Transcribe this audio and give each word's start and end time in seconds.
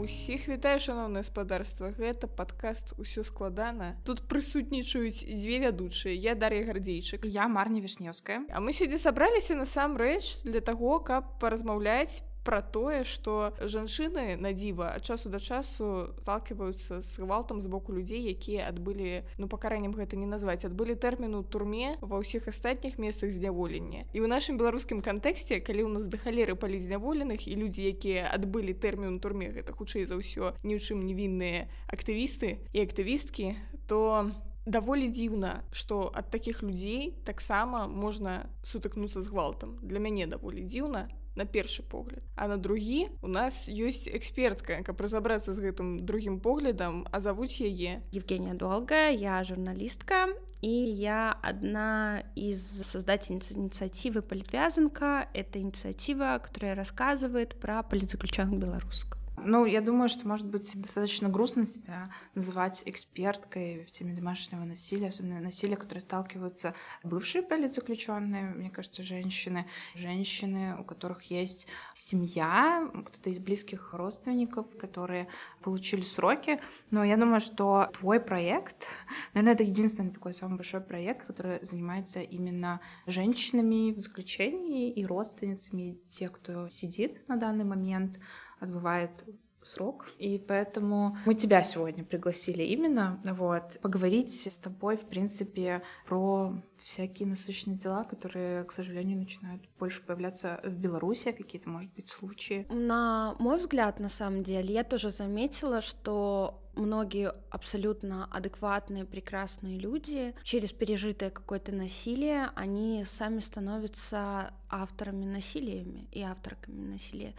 Усіх 0.00 0.48
вітаю 0.48 0.80
шаноўна 0.80 1.20
гаспадарства 1.20 1.90
гэта 1.92 2.24
падкаст 2.24 2.94
усё 2.96 3.20
складана 3.20 4.00
тут 4.08 4.22
прысутнічаюць 4.32 5.28
дзве 5.28 5.60
вядучыя. 5.68 6.16
Я 6.16 6.32
дар'я 6.32 6.64
гардзейчык. 6.64 7.28
Я 7.28 7.48
марня 7.52 7.84
вішнеўская 7.84 8.48
А 8.48 8.64
мы 8.64 8.72
сёння 8.72 8.96
сабраліся 8.96 9.60
насамрэч 9.60 10.48
для 10.48 10.64
таго 10.64 11.04
каб 11.04 11.36
паразмаўляць 11.36 12.24
про 12.42 12.62
тое 12.62 13.04
что 13.04 13.52
жанчыны 13.60 14.36
на 14.36 14.52
дзіва 14.52 14.98
часу 15.00 15.28
да 15.28 15.38
часу 15.38 16.14
сталкиваюцца 16.20 17.02
с 17.02 17.18
гвалтам 17.18 17.60
з 17.60 17.66
боку 17.66 17.92
людзей 17.92 18.24
якія 18.30 18.68
адбылі 18.68 19.24
ну 19.38 19.48
пакараннем 19.48 19.92
гэта 19.92 20.16
не 20.16 20.26
назваць 20.26 20.64
адбылі 20.64 20.94
тэрміну 20.94 21.42
турме 21.44 21.96
ва 22.00 22.20
ўсіх 22.20 22.48
астатніх 22.48 22.98
месцах 22.98 23.30
зняволення. 23.30 24.04
І 24.12 24.24
ў 24.24 24.26
нашым 24.26 24.56
беларускім 24.56 25.02
кантэксце 25.04 25.60
калі 25.60 25.86
ў 25.86 25.90
нас 26.00 26.08
да 26.08 26.18
халеры 26.18 26.56
палі 26.56 26.80
зняволеных 26.80 27.44
і 27.48 27.54
людзі 27.60 27.88
якія 27.92 28.28
адбылі 28.32 28.72
тэрмін 28.72 29.20
турме 29.20 29.52
гэта 29.52 29.76
хутчэй 29.76 30.06
за 30.06 30.16
ўсё 30.16 30.56
ні 30.64 30.76
ў 30.76 30.80
чым 30.80 31.04
невінныя 31.04 31.68
актывісты 31.92 32.64
і 32.72 32.78
актывісткі 32.84 33.56
то 33.86 34.30
даволі 34.66 35.08
дзіўна 35.08 35.64
што 35.72 36.10
ад 36.14 36.30
такіх 36.30 36.62
людзей 36.62 37.16
таксама 37.24 37.88
можна 37.88 38.50
сутыкнуцца 38.62 39.20
з 39.20 39.28
гвалтам. 39.28 39.78
Для 39.82 39.98
мяне 39.98 40.26
даволі 40.26 40.64
дзіўна 40.64 41.08
на 41.35 41.45
першы 41.45 41.83
погляд 41.83 42.23
а 42.35 42.47
на 42.47 42.57
другі 42.57 43.09
у 43.21 43.27
нас 43.27 43.67
ёсць 43.69 44.07
экспертка 44.07 44.83
каб 44.83 45.01
разабрацца 45.01 45.53
з 45.53 45.59
гэтым 45.59 46.05
другім 46.05 46.39
поглядам 46.39 47.05
а 47.11 47.19
завуць 47.19 47.59
яе 47.59 48.01
евгения 48.11 48.53
долгая 48.53 49.11
я 49.11 49.43
журналістка 49.43 50.27
і 50.61 50.71
я 50.71 51.35
одна 51.43 52.23
из 52.35 52.63
создательниц 52.87 53.51
инициативы 53.51 54.21
политвязанка 54.21 55.27
это 55.33 55.59
инициатива 55.59 56.39
которая 56.41 56.75
рассказывает 56.75 57.59
про 57.59 57.83
политзаключенных 57.83 58.59
белорусских 58.59 59.18
Ну, 59.44 59.64
я 59.64 59.80
думаю, 59.80 60.08
что 60.08 60.26
может 60.28 60.46
быть 60.46 60.70
достаточно 60.80 61.28
грустно 61.28 61.64
себя 61.64 62.10
называть 62.34 62.82
эксперткой 62.86 63.84
в 63.84 63.90
теме 63.90 64.14
домашнего 64.14 64.64
насилия, 64.64 65.08
особенно 65.08 65.40
насилия, 65.40 65.76
которое 65.76 66.00
сталкиваются 66.00 66.74
бывшие 67.02 67.42
политзаключенные, 67.42 68.44
мне 68.44 68.70
кажется, 68.70 69.02
женщины, 69.02 69.66
женщины, 69.94 70.76
у 70.78 70.84
которых 70.84 71.24
есть 71.24 71.66
семья, 71.94 72.88
кто-то 73.06 73.30
из 73.30 73.38
близких 73.38 73.94
родственников, 73.94 74.66
которые 74.78 75.28
получили 75.62 76.02
сроки. 76.02 76.60
Но 76.90 77.04
я 77.04 77.16
думаю, 77.16 77.40
что 77.40 77.90
твой 77.98 78.20
проект, 78.20 78.86
наверное, 79.34 79.54
это 79.54 79.62
единственный 79.62 80.10
такой 80.10 80.34
самый 80.34 80.56
большой 80.56 80.80
проект, 80.80 81.26
который 81.26 81.64
занимается 81.64 82.20
именно 82.20 82.80
женщинами 83.06 83.92
в 83.92 83.98
заключении 83.98 84.90
и 84.92 85.04
родственницами 85.06 85.98
тех, 86.08 86.32
кто 86.32 86.68
сидит 86.68 87.26
на 87.28 87.36
данный 87.36 87.64
момент 87.64 88.18
отбывает 88.60 89.24
срок, 89.62 90.06
и 90.18 90.38
поэтому 90.38 91.18
мы 91.26 91.34
тебя 91.34 91.62
сегодня 91.62 92.04
пригласили 92.04 92.62
именно, 92.62 93.20
вот, 93.24 93.78
поговорить 93.82 94.46
с 94.46 94.58
тобой, 94.58 94.96
в 94.96 95.06
принципе, 95.06 95.82
про 96.06 96.54
всякие 96.82 97.28
насущные 97.28 97.76
дела, 97.76 98.04
которые, 98.04 98.64
к 98.64 98.72
сожалению, 98.72 99.18
начинают 99.18 99.62
больше 99.78 100.02
появляться 100.02 100.60
в 100.64 100.72
Беларуси, 100.72 101.32
какие-то, 101.32 101.68
может 101.68 101.92
быть, 101.92 102.08
случаи. 102.08 102.66
На 102.70 103.34
мой 103.38 103.58
взгляд, 103.58 104.00
на 104.00 104.08
самом 104.08 104.42
деле, 104.42 104.72
я 104.72 104.84
тоже 104.84 105.10
заметила, 105.10 105.82
что 105.82 106.62
многие 106.74 107.32
абсолютно 107.50 108.26
адекватные, 108.32 109.04
прекрасные 109.04 109.78
люди 109.78 110.34
через 110.42 110.72
пережитое 110.72 111.30
какое-то 111.30 111.72
насилие, 111.72 112.50
они 112.54 113.04
сами 113.04 113.40
становятся 113.40 114.54
авторами 114.70 115.26
насилиями 115.26 116.08
и 116.12 116.22
авторками 116.22 116.92
насилия. 116.92 117.34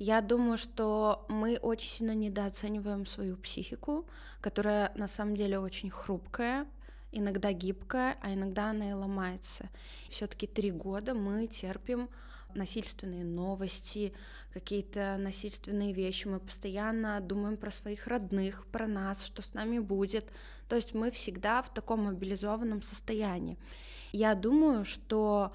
Я 0.00 0.22
думаю, 0.22 0.56
что 0.56 1.26
мы 1.28 1.58
очень 1.58 1.90
сильно 1.90 2.14
недооцениваем 2.14 3.04
свою 3.04 3.36
психику, 3.36 4.06
которая 4.40 4.92
на 4.94 5.06
самом 5.06 5.36
деле 5.36 5.58
очень 5.58 5.90
хрупкая, 5.90 6.66
иногда 7.12 7.52
гибкая, 7.52 8.16
а 8.22 8.32
иногда 8.32 8.70
она 8.70 8.88
и 8.88 8.92
ломается. 8.94 9.68
Все-таки 10.08 10.46
три 10.46 10.70
года 10.70 11.12
мы 11.12 11.46
терпим 11.48 12.08
насильственные 12.54 13.26
новости, 13.26 14.14
какие-то 14.54 15.18
насильственные 15.18 15.92
вещи. 15.92 16.28
Мы 16.28 16.40
постоянно 16.40 17.20
думаем 17.20 17.58
про 17.58 17.70
своих 17.70 18.06
родных, 18.06 18.66
про 18.68 18.86
нас, 18.86 19.22
что 19.22 19.42
с 19.42 19.52
нами 19.52 19.80
будет. 19.80 20.32
То 20.70 20.76
есть 20.76 20.94
мы 20.94 21.10
всегда 21.10 21.60
в 21.60 21.74
таком 21.74 22.04
мобилизованном 22.04 22.80
состоянии. 22.80 23.58
Я 24.12 24.34
думаю, 24.34 24.86
что 24.86 25.52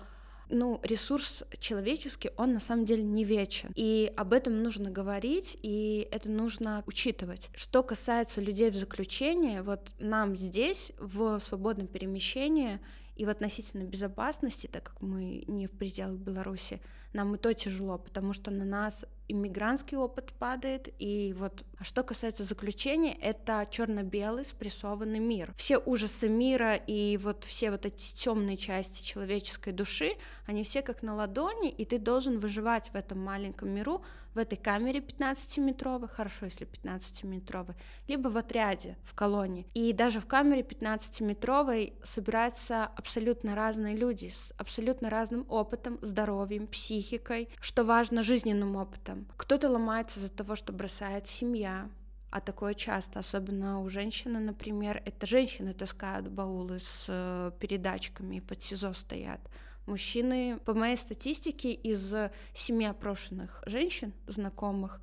ну, 0.50 0.80
ресурс 0.84 1.44
человеческий, 1.60 2.32
он 2.38 2.54
на 2.54 2.60
самом 2.60 2.86
деле 2.86 3.04
не 3.04 3.24
вечен. 3.24 3.72
И 3.76 4.12
об 4.16 4.34
этом 4.34 4.64
нужно 4.64 4.90
говорить, 4.90 5.58
и 5.62 6.08
это 6.12 6.30
нужно 6.30 6.84
учитывать. 6.86 7.50
Что 7.54 7.84
касается 7.84 8.42
людей 8.42 8.70
в 8.70 8.76
заключении, 8.76 9.60
вот 9.60 9.94
нам 10.00 10.36
здесь, 10.36 10.92
в 11.00 11.40
свободном 11.40 11.88
перемещении, 11.88 12.80
и 13.16 13.26
в 13.26 13.30
относительной 13.30 13.86
безопасности, 13.86 14.68
так 14.68 14.84
как 14.84 15.02
мы 15.02 15.46
не 15.48 15.68
в 15.68 15.72
пределах 15.72 16.18
Беларуси, 16.18 16.82
нам 17.14 17.36
и 17.36 17.38
то 17.38 17.54
тяжело, 17.54 17.98
потому 17.98 18.34
что 18.34 18.52
на 18.52 18.66
нас 18.66 19.06
иммигрантский 19.28 19.98
опыт 19.98 20.34
падает, 20.34 20.90
и 21.00 21.34
вот 21.38 21.64
а 21.78 21.84
что 21.84 22.04
касается 22.04 22.44
заключения, 22.44 23.14
это 23.16 23.68
черно-белый 23.70 24.46
спрессованный 24.46 25.20
мир. 25.20 25.54
Все 25.58 25.78
ужасы 25.78 26.30
мира 26.30 26.76
и 26.76 27.18
вот 27.18 27.44
все 27.44 27.72
вот 27.72 27.86
эти 27.86 28.14
темные 28.16 28.56
части 28.56 29.04
человеческой 29.04 29.74
души, 29.74 30.14
они 30.46 30.64
все 30.64 30.82
как 30.82 31.04
на 31.04 31.16
ладони, 31.16 31.70
и 31.70 31.86
ты 31.86 32.00
должен 32.00 32.38
выживать 32.38 32.90
в 32.90 32.96
этом 32.96 33.20
маленьком 33.20 33.70
миру, 33.70 34.04
в 34.36 34.38
этой 34.38 34.58
камере 34.58 35.00
15-метровой, 35.00 36.10
хорошо, 36.10 36.46
если 36.46 36.68
15-метровой, 36.68 37.76
либо 38.08 38.28
в 38.28 38.38
отряде, 38.38 38.98
в 39.04 39.16
колонии. 39.16 39.66
И 39.74 39.94
даже 39.94 40.20
в 40.20 40.28
камере 40.28 40.62
15-метровой 40.62 41.94
собираются 42.04 42.86
абсолютно 42.86 43.56
разные 43.56 43.96
люди 43.96 44.28
с 44.28 44.54
абсолютно 44.58 45.10
разным 45.10 45.46
опытом, 45.50 46.00
здоровьем, 46.02 46.68
психикой, 46.68 47.48
что 47.62 47.86
важно, 47.86 48.24
жизненным 48.24 48.76
опытом. 48.76 49.15
Кто-то 49.38 49.70
ломается 49.70 50.20
из-за 50.20 50.30
того, 50.30 50.56
что 50.56 50.74
бросает 50.74 51.28
семья, 51.28 51.90
а 52.30 52.42
такое 52.42 52.74
часто, 52.74 53.20
особенно 53.20 53.82
у 53.82 53.90
женщины, 53.90 54.40
например, 54.40 55.02
это 55.06 55.26
женщины 55.26 55.74
таскают 55.74 56.28
баулы 56.28 56.80
с 56.80 57.06
э, 57.08 57.52
передачками 57.60 58.38
и 58.38 58.42
под 58.42 58.62
СИЗО 58.62 58.94
стоят. 58.94 59.40
Мужчины, 59.86 60.60
по 60.66 60.74
моей 60.74 60.98
статистике, 60.98 61.72
из 61.72 62.14
семи 62.54 62.86
опрошенных 62.86 63.64
женщин, 63.68 64.14
знакомых, 64.28 65.00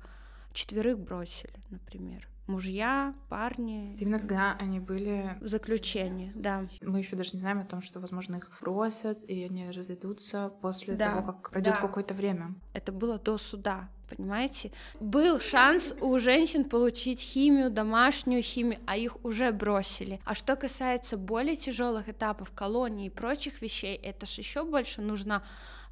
четверых 0.53 0.99
бросили, 0.99 1.53
например 1.69 2.27
мужья, 2.47 3.13
парни. 3.29 3.95
Именно 3.99 4.19
когда 4.19 4.53
они 4.59 4.79
были 4.79 5.37
в 5.41 5.47
заключении, 5.47 6.31
да. 6.35 6.65
Мы 6.81 6.99
еще 6.99 7.15
даже 7.15 7.31
не 7.33 7.39
знаем 7.39 7.59
о 7.59 7.65
том, 7.65 7.81
что, 7.81 7.99
возможно, 7.99 8.35
их 8.35 8.49
бросят, 8.61 9.23
и 9.23 9.43
они 9.45 9.69
разойдутся 9.69 10.51
после 10.61 10.95
да. 10.95 11.15
того, 11.15 11.33
как 11.33 11.51
пройдет 11.51 11.75
да. 11.75 11.81
какое-то 11.81 12.13
время. 12.13 12.55
Это 12.73 12.91
было 12.91 13.17
до 13.17 13.37
суда 13.37 13.89
понимаете? 14.15 14.71
Был 14.99 15.39
шанс 15.39 15.93
у 16.01 16.17
женщин 16.19 16.65
получить 16.65 17.21
химию, 17.21 17.69
домашнюю 17.69 18.41
химию, 18.41 18.79
а 18.85 18.97
их 18.97 19.23
уже 19.23 19.51
бросили. 19.51 20.19
А 20.25 20.33
что 20.33 20.55
касается 20.55 21.17
более 21.17 21.55
тяжелых 21.55 22.09
этапов 22.09 22.51
колонии 22.51 23.07
и 23.07 23.09
прочих 23.09 23.61
вещей, 23.61 23.95
это 23.95 24.25
же 24.25 24.41
еще 24.41 24.63
больше 24.63 25.01
нужно 25.01 25.43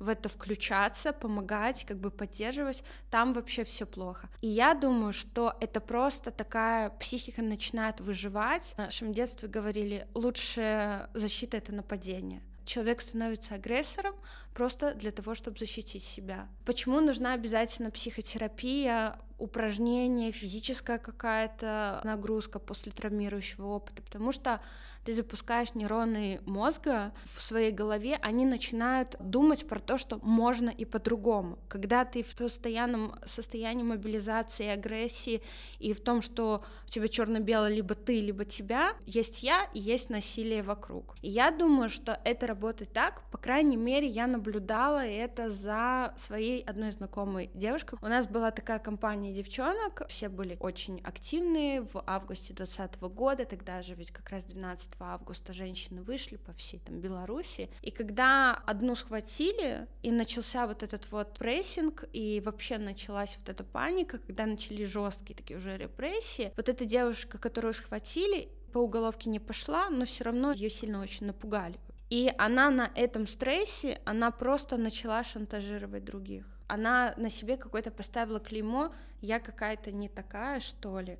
в 0.01 0.09
это 0.09 0.29
включаться, 0.29 1.13
помогать, 1.13 1.85
как 1.85 1.97
бы 1.97 2.09
поддерживать, 2.09 2.83
там 3.11 3.33
вообще 3.33 3.63
все 3.63 3.85
плохо. 3.85 4.29
И 4.41 4.47
я 4.47 4.73
думаю, 4.73 5.13
что 5.13 5.55
это 5.59 5.79
просто 5.79 6.31
такая 6.31 6.89
психика 6.89 7.43
начинает 7.43 8.01
выживать. 8.01 8.73
В 8.75 8.77
нашем 8.79 9.13
детстве 9.13 9.47
говорили, 9.47 10.07
лучшая 10.15 11.09
защита— 11.13 11.57
это 11.57 11.71
нападение 11.71 12.41
человек 12.65 13.01
становится 13.01 13.55
агрессором 13.55 14.15
просто 14.53 14.93
для 14.93 15.11
того, 15.11 15.35
чтобы 15.35 15.57
защитить 15.57 16.03
себя. 16.03 16.47
Почему 16.65 16.99
нужна 17.01 17.33
обязательно 17.33 17.91
психотерапия? 17.91 19.19
Упражнение, 19.41 20.31
физическая 20.31 20.99
какая-то 20.99 22.01
нагрузка 22.03 22.59
после 22.59 22.91
травмирующего 22.91 23.65
опыта, 23.65 24.01
потому 24.03 24.31
что 24.31 24.61
ты 25.03 25.13
запускаешь 25.13 25.73
нейроны 25.73 26.41
мозга 26.45 27.11
в 27.25 27.41
своей 27.41 27.71
голове, 27.71 28.19
они 28.21 28.45
начинают 28.45 29.15
думать 29.19 29.67
про 29.67 29.79
то, 29.79 29.97
что 29.97 30.19
можно 30.21 30.69
и 30.69 30.85
по-другому. 30.85 31.57
Когда 31.67 32.05
ты 32.05 32.21
в 32.21 32.35
постоянном 32.35 33.15
состоянии 33.25 33.83
мобилизации, 33.83 34.67
агрессии 34.67 35.41
и 35.79 35.93
в 35.93 36.01
том, 36.01 36.21
что 36.21 36.63
у 36.85 36.89
тебя 36.89 37.07
черно-белое 37.07 37.73
либо 37.73 37.95
ты, 37.95 38.21
либо 38.21 38.45
тебя, 38.45 38.93
есть 39.07 39.41
я 39.41 39.69
и 39.73 39.79
есть 39.79 40.09
насилие 40.09 40.61
вокруг. 40.61 41.15
И 41.21 41.29
я 41.29 41.49
думаю, 41.49 41.89
что 41.89 42.19
это 42.23 42.45
работает 42.45 42.93
так, 42.93 43.23
по 43.31 43.37
крайней 43.37 43.77
мере, 43.77 44.07
я 44.07 44.27
наблюдала 44.27 45.03
это 45.03 45.49
за 45.49 46.13
своей 46.15 46.61
одной 46.61 46.91
знакомой 46.91 47.49
девушкой. 47.55 47.97
У 48.01 48.07
нас 48.07 48.27
была 48.27 48.51
такая 48.51 48.77
компания 48.77 49.30
движение 49.31 49.43
девчонок, 49.43 50.07
все 50.09 50.29
были 50.29 50.57
очень 50.59 51.01
активные 51.03 51.81
в 51.81 52.03
августе 52.05 52.53
2020 52.53 53.01
года, 53.13 53.45
тогда 53.45 53.81
же 53.81 53.95
ведь 53.95 54.11
как 54.11 54.29
раз 54.29 54.43
12 54.45 54.91
августа 54.99 55.53
женщины 55.53 56.01
вышли 56.03 56.37
по 56.37 56.53
всей 56.53 56.79
там 56.79 56.99
Беларуси, 56.99 57.69
и 57.81 57.91
когда 57.91 58.53
одну 58.65 58.95
схватили, 58.95 59.87
и 60.03 60.11
начался 60.11 60.67
вот 60.67 60.83
этот 60.83 61.11
вот 61.11 61.37
прессинг, 61.37 62.05
и 62.13 62.41
вообще 62.45 62.77
началась 62.77 63.37
вот 63.37 63.49
эта 63.49 63.63
паника, 63.63 64.19
когда 64.19 64.45
начались 64.45 64.89
жесткие 64.89 65.35
такие 65.35 65.57
уже 65.57 65.77
репрессии, 65.77 66.51
вот 66.55 66.69
эта 66.69 66.85
девушка, 66.85 67.37
которую 67.37 67.73
схватили, 67.73 68.49
по 68.73 68.79
уголовке 68.79 69.29
не 69.29 69.39
пошла, 69.39 69.89
но 69.89 70.05
все 70.05 70.23
равно 70.23 70.53
ее 70.53 70.69
сильно 70.69 71.01
очень 71.01 71.25
напугали. 71.25 71.77
И 72.09 72.33
она 72.37 72.69
на 72.69 72.91
этом 72.95 73.27
стрессе, 73.27 74.01
она 74.05 74.31
просто 74.31 74.77
начала 74.77 75.23
шантажировать 75.23 76.03
других. 76.03 76.45
Она 76.71 77.13
на 77.17 77.29
себе 77.29 77.57
какое-то 77.57 77.91
поставила 77.91 78.39
клеймо, 78.39 78.93
я 79.19 79.41
какая-то 79.41 79.91
не 79.91 80.07
такая, 80.07 80.61
что 80.61 81.01
ли. 81.01 81.17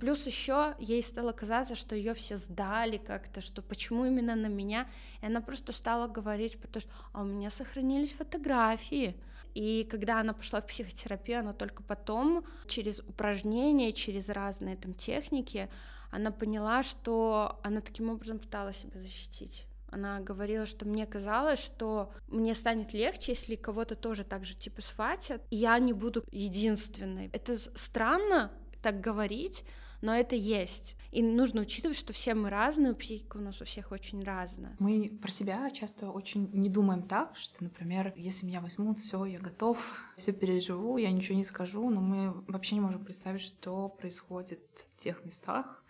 Плюс 0.00 0.26
еще 0.26 0.74
ей 0.78 1.02
стало 1.02 1.32
казаться, 1.32 1.74
что 1.74 1.94
ее 1.94 2.14
все 2.14 2.38
сдали 2.38 2.96
как-то, 2.96 3.42
что 3.42 3.60
почему 3.60 4.06
именно 4.06 4.34
на 4.34 4.46
меня. 4.46 4.88
И 5.20 5.26
она 5.26 5.42
просто 5.42 5.72
стала 5.72 6.08
говорить, 6.08 6.58
потому 6.58 6.80
что 6.80 6.90
а 7.12 7.20
у 7.20 7.24
меня 7.26 7.50
сохранились 7.50 8.14
фотографии. 8.14 9.14
И 9.52 9.86
когда 9.90 10.20
она 10.20 10.32
пошла 10.32 10.62
в 10.62 10.66
психотерапию, 10.66 11.40
она 11.40 11.52
только 11.52 11.82
потом, 11.82 12.42
через 12.66 13.00
упражнения, 13.00 13.92
через 13.92 14.30
разные 14.30 14.76
там 14.76 14.94
техники, 14.94 15.68
она 16.12 16.30
поняла, 16.30 16.82
что 16.82 17.60
она 17.62 17.82
таким 17.82 18.08
образом 18.08 18.38
пыталась 18.38 18.78
себя 18.78 18.98
защитить. 18.98 19.66
Она 19.94 20.18
говорила, 20.18 20.66
что 20.66 20.84
мне 20.86 21.06
казалось, 21.06 21.60
что 21.60 22.12
мне 22.26 22.56
станет 22.56 22.92
легче, 22.92 23.30
если 23.32 23.54
кого-то 23.54 23.94
тоже 23.94 24.24
так 24.24 24.44
же 24.44 24.56
типа 24.56 24.82
схватят, 24.82 25.40
и 25.50 25.56
я 25.56 25.78
не 25.78 25.92
буду 25.92 26.24
единственной. 26.32 27.30
Это 27.32 27.56
странно 27.78 28.50
так 28.82 29.00
говорить, 29.00 29.64
но 30.02 30.12
это 30.12 30.34
есть. 30.34 30.96
И 31.12 31.22
нужно 31.22 31.62
учитывать, 31.62 31.96
что 31.96 32.12
все 32.12 32.34
мы 32.34 32.50
разные, 32.50 32.92
психика 32.92 33.36
у 33.36 33.40
нас 33.40 33.60
у 33.62 33.64
всех 33.64 33.92
очень 33.92 34.24
разная. 34.24 34.74
Мы 34.80 35.16
про 35.22 35.30
себя 35.30 35.70
часто 35.70 36.10
очень 36.10 36.50
не 36.52 36.68
думаем 36.68 37.04
так, 37.04 37.36
что, 37.36 37.62
например, 37.62 38.12
если 38.16 38.46
меня 38.46 38.60
возьмут, 38.60 38.98
все, 38.98 39.24
я 39.24 39.38
готов, 39.38 39.78
все 40.16 40.32
переживу, 40.32 40.96
я 40.96 41.12
ничего 41.12 41.36
не 41.36 41.44
скажу, 41.44 41.88
но 41.88 42.00
мы 42.00 42.32
вообще 42.48 42.74
не 42.74 42.80
можем 42.80 43.04
представить, 43.04 43.42
что 43.42 43.88
происходит 43.88 44.88
в 44.96 44.98
тех 44.98 45.24
местах, 45.24 45.84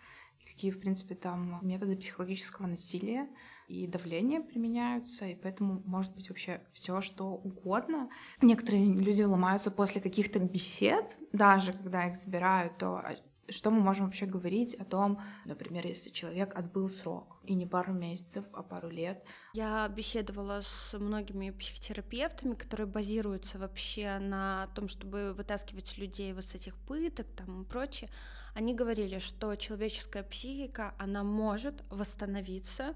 какие, 0.45 0.69
в 0.69 0.79
принципе, 0.79 1.15
там 1.15 1.59
методы 1.63 1.97
психологического 1.97 2.67
насилия, 2.67 3.27
и 3.67 3.87
давление 3.87 4.41
применяются, 4.41 5.25
и 5.25 5.35
поэтому 5.35 5.81
может 5.85 6.13
быть 6.13 6.29
вообще 6.29 6.61
все 6.71 7.01
что 7.01 7.29
угодно. 7.29 8.09
Некоторые 8.41 8.93
люди 8.93 9.23
ломаются 9.23 9.71
после 9.71 10.01
каких-то 10.01 10.39
бесед, 10.39 11.17
даже 11.31 11.73
когда 11.73 12.07
их 12.07 12.15
забирают, 12.15 12.77
то 12.77 12.97
а, 12.97 13.15
что 13.49 13.71
мы 13.71 13.79
можем 13.81 14.05
вообще 14.05 14.25
говорить 14.25 14.75
о 14.75 14.85
том, 14.85 15.21
например, 15.45 15.85
если 15.85 16.09
человек 16.09 16.55
отбыл 16.55 16.89
срок, 16.89 17.37
и 17.43 17.53
не 17.53 17.65
пару 17.65 17.93
месяцев, 17.93 18.45
а 18.53 18.63
пару 18.63 18.89
лет. 18.89 19.23
Я 19.53 19.87
беседовала 19.87 20.61
с 20.61 20.97
многими 20.97 21.51
психотерапевтами, 21.51 22.55
которые 22.55 22.87
базируются 22.87 23.59
вообще 23.59 24.17
на 24.19 24.67
том, 24.75 24.87
чтобы 24.87 25.33
вытаскивать 25.33 25.97
людей 25.97 26.33
вот 26.33 26.45
с 26.45 26.55
этих 26.55 26.75
пыток 26.87 27.27
там 27.35 27.61
и 27.61 27.65
прочее. 27.65 28.09
Они 28.55 28.73
говорили, 28.73 29.19
что 29.19 29.55
человеческая 29.55 30.23
психика, 30.23 30.95
она 30.97 31.23
может 31.23 31.83
восстановиться 31.89 32.95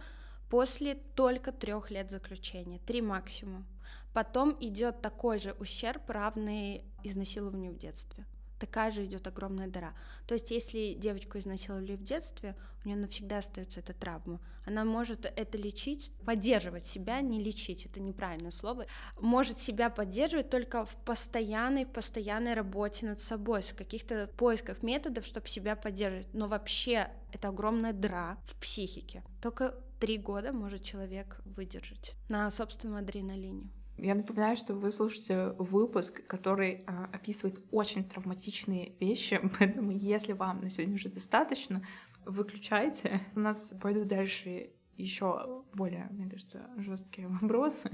после 0.50 0.96
только 0.96 1.51
трех 1.51 1.92
лет 1.92 2.12
заключения, 2.12 2.80
три 2.80 3.01
максимум. 3.01 3.66
Потом 4.13 4.57
идет 4.60 5.01
такой 5.01 5.40
же 5.40 5.56
ущерб, 5.60 6.10
равный 6.10 6.84
изнасилованию 7.04 7.74
в 7.74 7.78
детстве. 7.78 8.25
Такая 8.60 8.92
же 8.92 9.06
идет 9.06 9.26
огромная 9.26 9.68
дыра. 9.68 9.94
То 10.28 10.34
есть, 10.34 10.52
если 10.52 10.94
девочку 10.94 11.38
изнасиловали 11.38 11.96
в 11.96 12.04
детстве, 12.04 12.56
у 12.84 12.88
нее 12.88 12.98
навсегда 12.98 13.40
остается 13.40 13.80
эта 13.80 13.94
травма. 13.94 14.40
Она 14.66 14.86
может 14.86 15.26
это 15.26 15.58
лечить, 15.58 16.12
поддерживать 16.26 16.86
себя, 16.86 17.22
не 17.22 17.42
лечить, 17.42 17.86
это 17.86 18.00
неправильное 18.00 18.52
слово. 18.52 18.86
Может 19.20 19.60
себя 19.60 19.90
поддерживать 19.90 20.50
только 20.50 20.86
в 20.86 20.96
постоянной, 20.98 21.86
в 21.86 21.92
постоянной 21.92 22.54
работе 22.54 23.06
над 23.06 23.22
собой, 23.22 23.62
в 23.62 23.76
каких-то 23.76 24.28
поисках 24.28 24.84
методов, 24.84 25.26
чтобы 25.26 25.48
себя 25.48 25.76
поддерживать. 25.76 26.34
Но 26.34 26.48
вообще 26.48 27.10
это 27.32 27.50
огромная 27.50 27.94
дыра 27.94 28.38
в 28.46 28.60
психике. 28.60 29.24
Только 29.42 29.76
три 30.00 30.18
года 30.18 30.54
может 30.54 30.84
человек 30.84 31.42
выдержать 31.46 32.14
на 32.28 32.50
собственном 32.52 32.98
адреналине. 32.98 33.70
Я 34.01 34.16
напоминаю, 34.16 34.56
что 34.56 34.74
вы 34.74 34.92
слушаете 34.92 35.50
выпуск, 35.57 36.25
который 36.25 36.84
а, 36.88 37.10
описывает 37.13 37.60
очень 37.72 38.04
травматичные 38.04 38.94
вещи, 39.00 39.40
поэтому 39.60 39.92
если 39.92 40.34
вам 40.34 40.62
на 40.62 40.69
сегодня 40.69 40.96
уже 40.96 41.10
достаточно, 41.10 41.81
выключайте. 42.25 43.22
У 43.36 43.40
нас 43.40 43.74
пойдут 43.81 44.07
дальше 44.07 44.72
еще 44.98 45.63
более, 45.74 46.07
мне 46.12 46.30
кажется, 46.30 46.69
жесткие 46.78 47.28
вопросы, 47.42 47.90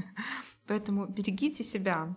поэтому 0.67 1.07
берегите 1.07 1.63
себя. 1.63 2.15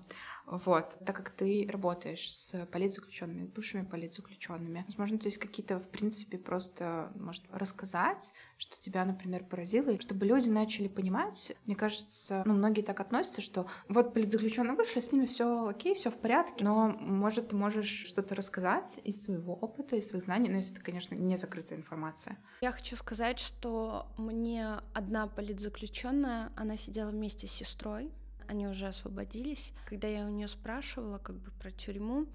Вот. 0.50 0.96
Так 1.04 1.16
как 1.16 1.30
ты 1.30 1.68
работаешь 1.70 2.32
с 2.32 2.66
политзаключенными, 2.66 3.46
бывшими 3.46 3.84
политзаключенными, 3.84 4.84
возможно, 4.86 5.18
есть 5.22 5.38
какие-то, 5.38 5.78
в 5.78 5.88
принципе, 5.88 6.38
просто, 6.38 7.12
может, 7.16 7.44
рассказать, 7.52 8.32
что 8.56 8.80
тебя, 8.80 9.04
например, 9.04 9.44
поразило, 9.44 9.90
и 9.90 10.00
чтобы 10.00 10.24
люди 10.26 10.48
начали 10.48 10.88
понимать. 10.88 11.54
Мне 11.66 11.76
кажется, 11.76 12.42
ну, 12.46 12.54
многие 12.54 12.82
так 12.82 13.00
относятся, 13.00 13.40
что 13.40 13.66
вот 13.88 14.14
политзаключенные 14.14 14.74
вышли, 14.74 15.00
с 15.00 15.12
ними 15.12 15.26
все 15.26 15.68
окей, 15.68 15.94
все 15.94 16.10
в 16.10 16.16
порядке, 16.16 16.64
но, 16.64 16.88
может, 16.88 17.48
ты 17.48 17.56
можешь 17.56 18.06
что-то 18.06 18.34
рассказать 18.34 19.00
из 19.04 19.22
своего 19.22 19.54
опыта, 19.54 19.96
из 19.96 20.08
своих 20.08 20.24
знаний, 20.24 20.48
но 20.48 20.56
если 20.56 20.74
это, 20.74 20.84
конечно, 20.84 21.14
не 21.14 21.36
закрытая 21.36 21.78
информация. 21.78 22.38
Я 22.60 22.72
хочу 22.72 22.96
сказать, 22.96 23.38
что 23.38 24.06
мне 24.16 24.80
одна 24.94 25.26
политзаключенная, 25.26 26.52
она 26.56 26.76
сидела 26.76 27.10
вместе 27.10 27.46
с 27.46 27.50
сестрой, 27.50 28.10
они 28.48 28.66
уже 28.66 28.88
освободились. 28.88 29.72
Когда 29.86 30.08
я 30.08 30.24
у 30.24 30.30
нее 30.30 30.48
спрашивала 30.48 31.18
как 31.18 31.36
бы 31.36 31.50
про 31.52 31.70
тюрьму, 31.70 32.26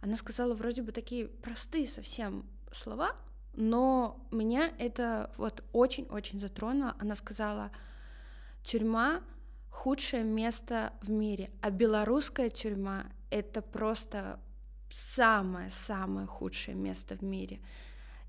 она 0.00 0.16
сказала 0.16 0.54
вроде 0.54 0.82
бы 0.82 0.92
такие 0.92 1.28
простые 1.28 1.86
совсем 1.86 2.44
слова, 2.72 3.16
но 3.54 4.26
меня 4.30 4.72
это 4.78 5.32
вот 5.36 5.64
очень-очень 5.72 6.40
затронуло. 6.40 6.94
Она 6.98 7.14
сказала, 7.14 7.70
тюрьма 8.62 9.22
худшее 9.70 10.24
место 10.24 10.92
в 11.02 11.10
мире, 11.10 11.50
а 11.60 11.70
белорусская 11.70 12.50
тюрьма 12.50 13.06
это 13.30 13.62
просто 13.62 14.40
самое-самое 14.92 16.26
худшее 16.26 16.74
место 16.74 17.16
в 17.16 17.22
мире. 17.22 17.60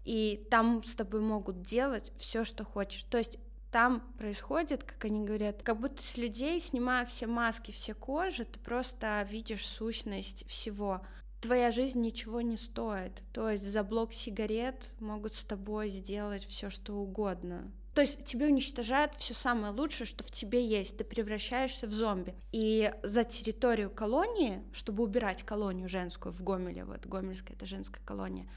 И 0.03 0.47
там 0.49 0.83
с 0.83 0.95
тобой 0.95 1.21
могут 1.21 1.61
делать 1.61 2.11
все, 2.17 2.43
что 2.43 2.63
хочешь. 2.63 3.03
То 3.03 3.17
есть 3.17 3.37
там 3.71 4.01
происходит, 4.17 4.83
как 4.83 5.05
они 5.05 5.23
говорят, 5.25 5.63
как 5.63 5.79
будто 5.79 6.03
с 6.03 6.17
людей 6.17 6.59
снимают 6.59 7.09
все 7.09 7.25
маски, 7.25 7.71
все 7.71 7.93
кожи, 7.93 8.45
ты 8.45 8.59
просто 8.59 9.25
видишь 9.29 9.65
сущность 9.65 10.45
всего. 10.47 11.01
Твоя 11.39 11.71
жизнь 11.71 11.99
ничего 12.01 12.41
не 12.41 12.57
стоит. 12.57 13.23
То 13.33 13.49
есть 13.49 13.63
за 13.63 13.83
блок 13.83 14.13
сигарет 14.13 14.91
могут 14.99 15.33
с 15.33 15.43
тобой 15.43 15.89
сделать 15.89 16.45
все, 16.45 16.69
что 16.69 16.95
угодно. 16.95 17.71
То 17.95 18.01
есть 18.01 18.23
тебе 18.25 18.45
уничтожают 18.45 19.15
все 19.15 19.33
самое 19.33 19.73
лучшее, 19.73 20.07
что 20.07 20.23
в 20.23 20.31
тебе 20.31 20.65
есть. 20.65 20.97
Ты 20.97 21.03
превращаешься 21.03 21.87
в 21.87 21.91
зомби. 21.91 22.35
И 22.51 22.93
за 23.03 23.23
территорию 23.23 23.89
колонии, 23.89 24.63
чтобы 24.71 25.03
убирать 25.03 25.43
колонию 25.43 25.89
женскую 25.89 26.31
в 26.31 26.41
Гомеле, 26.43 26.85
вот 26.85 27.05
Гомельская 27.05 27.55
это 27.55 27.65
женская 27.65 28.01
колония, 28.05 28.47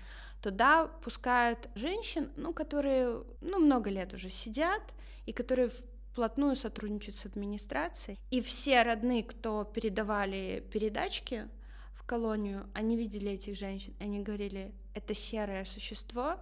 туда 0.45 0.89
пускают 1.03 1.71
женщин, 1.75 2.31
ну, 2.37 2.53
которые, 2.53 3.25
ну, 3.41 3.59
много 3.59 3.89
лет 3.89 4.13
уже 4.13 4.29
сидят, 4.29 4.83
и 5.25 5.33
которые 5.33 5.71
вплотную 6.13 6.55
сотрудничают 6.55 7.17
с 7.17 7.25
администрацией. 7.25 8.19
И 8.31 8.43
все 8.43 8.83
родные, 8.83 9.25
кто 9.25 9.65
передавали 9.65 10.63
передачки 10.71 11.49
в 11.95 12.05
колонию, 12.05 12.69
они 12.75 12.95
видели 12.99 13.31
этих 13.31 13.57
женщин, 13.57 13.95
они 14.01 14.21
говорили, 14.21 14.75
это 14.93 15.15
серое 15.15 15.65
существо, 15.65 16.37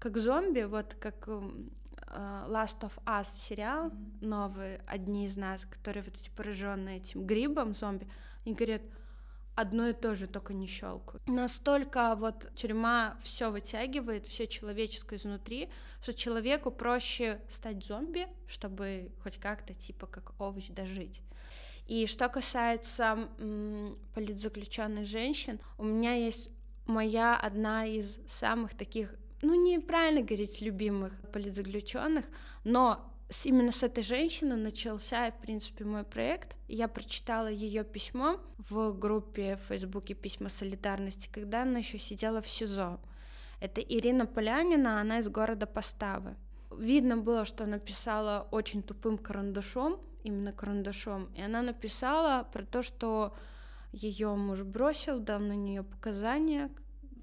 как 0.00 0.18
зомби, 0.18 0.62
вот 0.62 0.96
как 0.98 1.28
uh, 1.28 1.70
Last 2.48 2.80
of 2.80 2.94
Us 3.04 3.28
сериал 3.38 3.92
новый, 4.20 4.78
одни 4.86 5.26
из 5.26 5.36
нас, 5.36 5.64
которые 5.66 6.02
вот 6.02 6.14
эти 6.14 6.30
пораженные 6.30 6.96
этим 6.96 7.24
грибом 7.24 7.74
зомби, 7.74 8.08
они 8.44 8.56
говорят, 8.56 8.82
одно 9.56 9.88
и 9.88 9.92
то 9.92 10.14
же, 10.14 10.28
только 10.28 10.54
не 10.54 10.66
щелкают. 10.66 11.26
Настолько 11.26 12.14
вот 12.14 12.52
тюрьма 12.54 13.16
все 13.22 13.50
вытягивает, 13.50 14.26
все 14.26 14.46
человеческое 14.46 15.16
изнутри, 15.16 15.70
что 16.02 16.14
человеку 16.14 16.70
проще 16.70 17.40
стать 17.48 17.84
зомби, 17.84 18.28
чтобы 18.46 19.10
хоть 19.22 19.38
как-то 19.38 19.74
типа 19.74 20.06
как 20.06 20.38
овощ 20.38 20.68
дожить. 20.68 21.22
И 21.86 22.06
что 22.06 22.28
касается 22.28 23.28
политзаключенных 24.14 25.06
женщин, 25.06 25.58
у 25.78 25.84
меня 25.84 26.14
есть 26.14 26.50
моя 26.84 27.36
одна 27.36 27.86
из 27.86 28.18
самых 28.28 28.74
таких, 28.74 29.14
ну 29.40 29.54
неправильно 29.54 30.22
говорить 30.22 30.60
любимых 30.60 31.12
политзаключенных, 31.32 32.26
но 32.64 33.10
с, 33.28 33.46
именно 33.46 33.72
с 33.72 33.82
этой 33.82 34.04
женщины 34.04 34.56
начался, 34.56 35.30
в 35.30 35.40
принципе, 35.40 35.84
мой 35.84 36.04
проект. 36.04 36.56
Я 36.68 36.86
прочитала 36.86 37.48
ее 37.48 37.82
письмо 37.82 38.40
в 38.58 38.92
группе 38.92 39.56
в 39.56 39.68
Фейсбуке 39.68 40.14
«Письма 40.14 40.48
солидарности», 40.48 41.28
когда 41.32 41.62
она 41.62 41.78
еще 41.78 41.98
сидела 41.98 42.40
в 42.40 42.48
СИЗО. 42.48 43.00
Это 43.60 43.80
Ирина 43.80 44.26
Полянина, 44.26 45.00
она 45.00 45.18
из 45.18 45.28
города 45.28 45.66
Поставы. 45.66 46.36
Видно 46.70 47.16
было, 47.16 47.44
что 47.44 47.64
она 47.64 47.78
писала 47.78 48.46
очень 48.50 48.82
тупым 48.82 49.18
карандашом, 49.18 50.00
именно 50.22 50.52
карандашом, 50.52 51.32
и 51.34 51.40
она 51.40 51.62
написала 51.62 52.44
про 52.52 52.64
то, 52.64 52.82
что 52.82 53.34
ее 53.92 54.34
муж 54.34 54.62
бросил, 54.62 55.20
дал 55.20 55.40
на 55.40 55.54
нее 55.54 55.82
показания. 55.82 56.70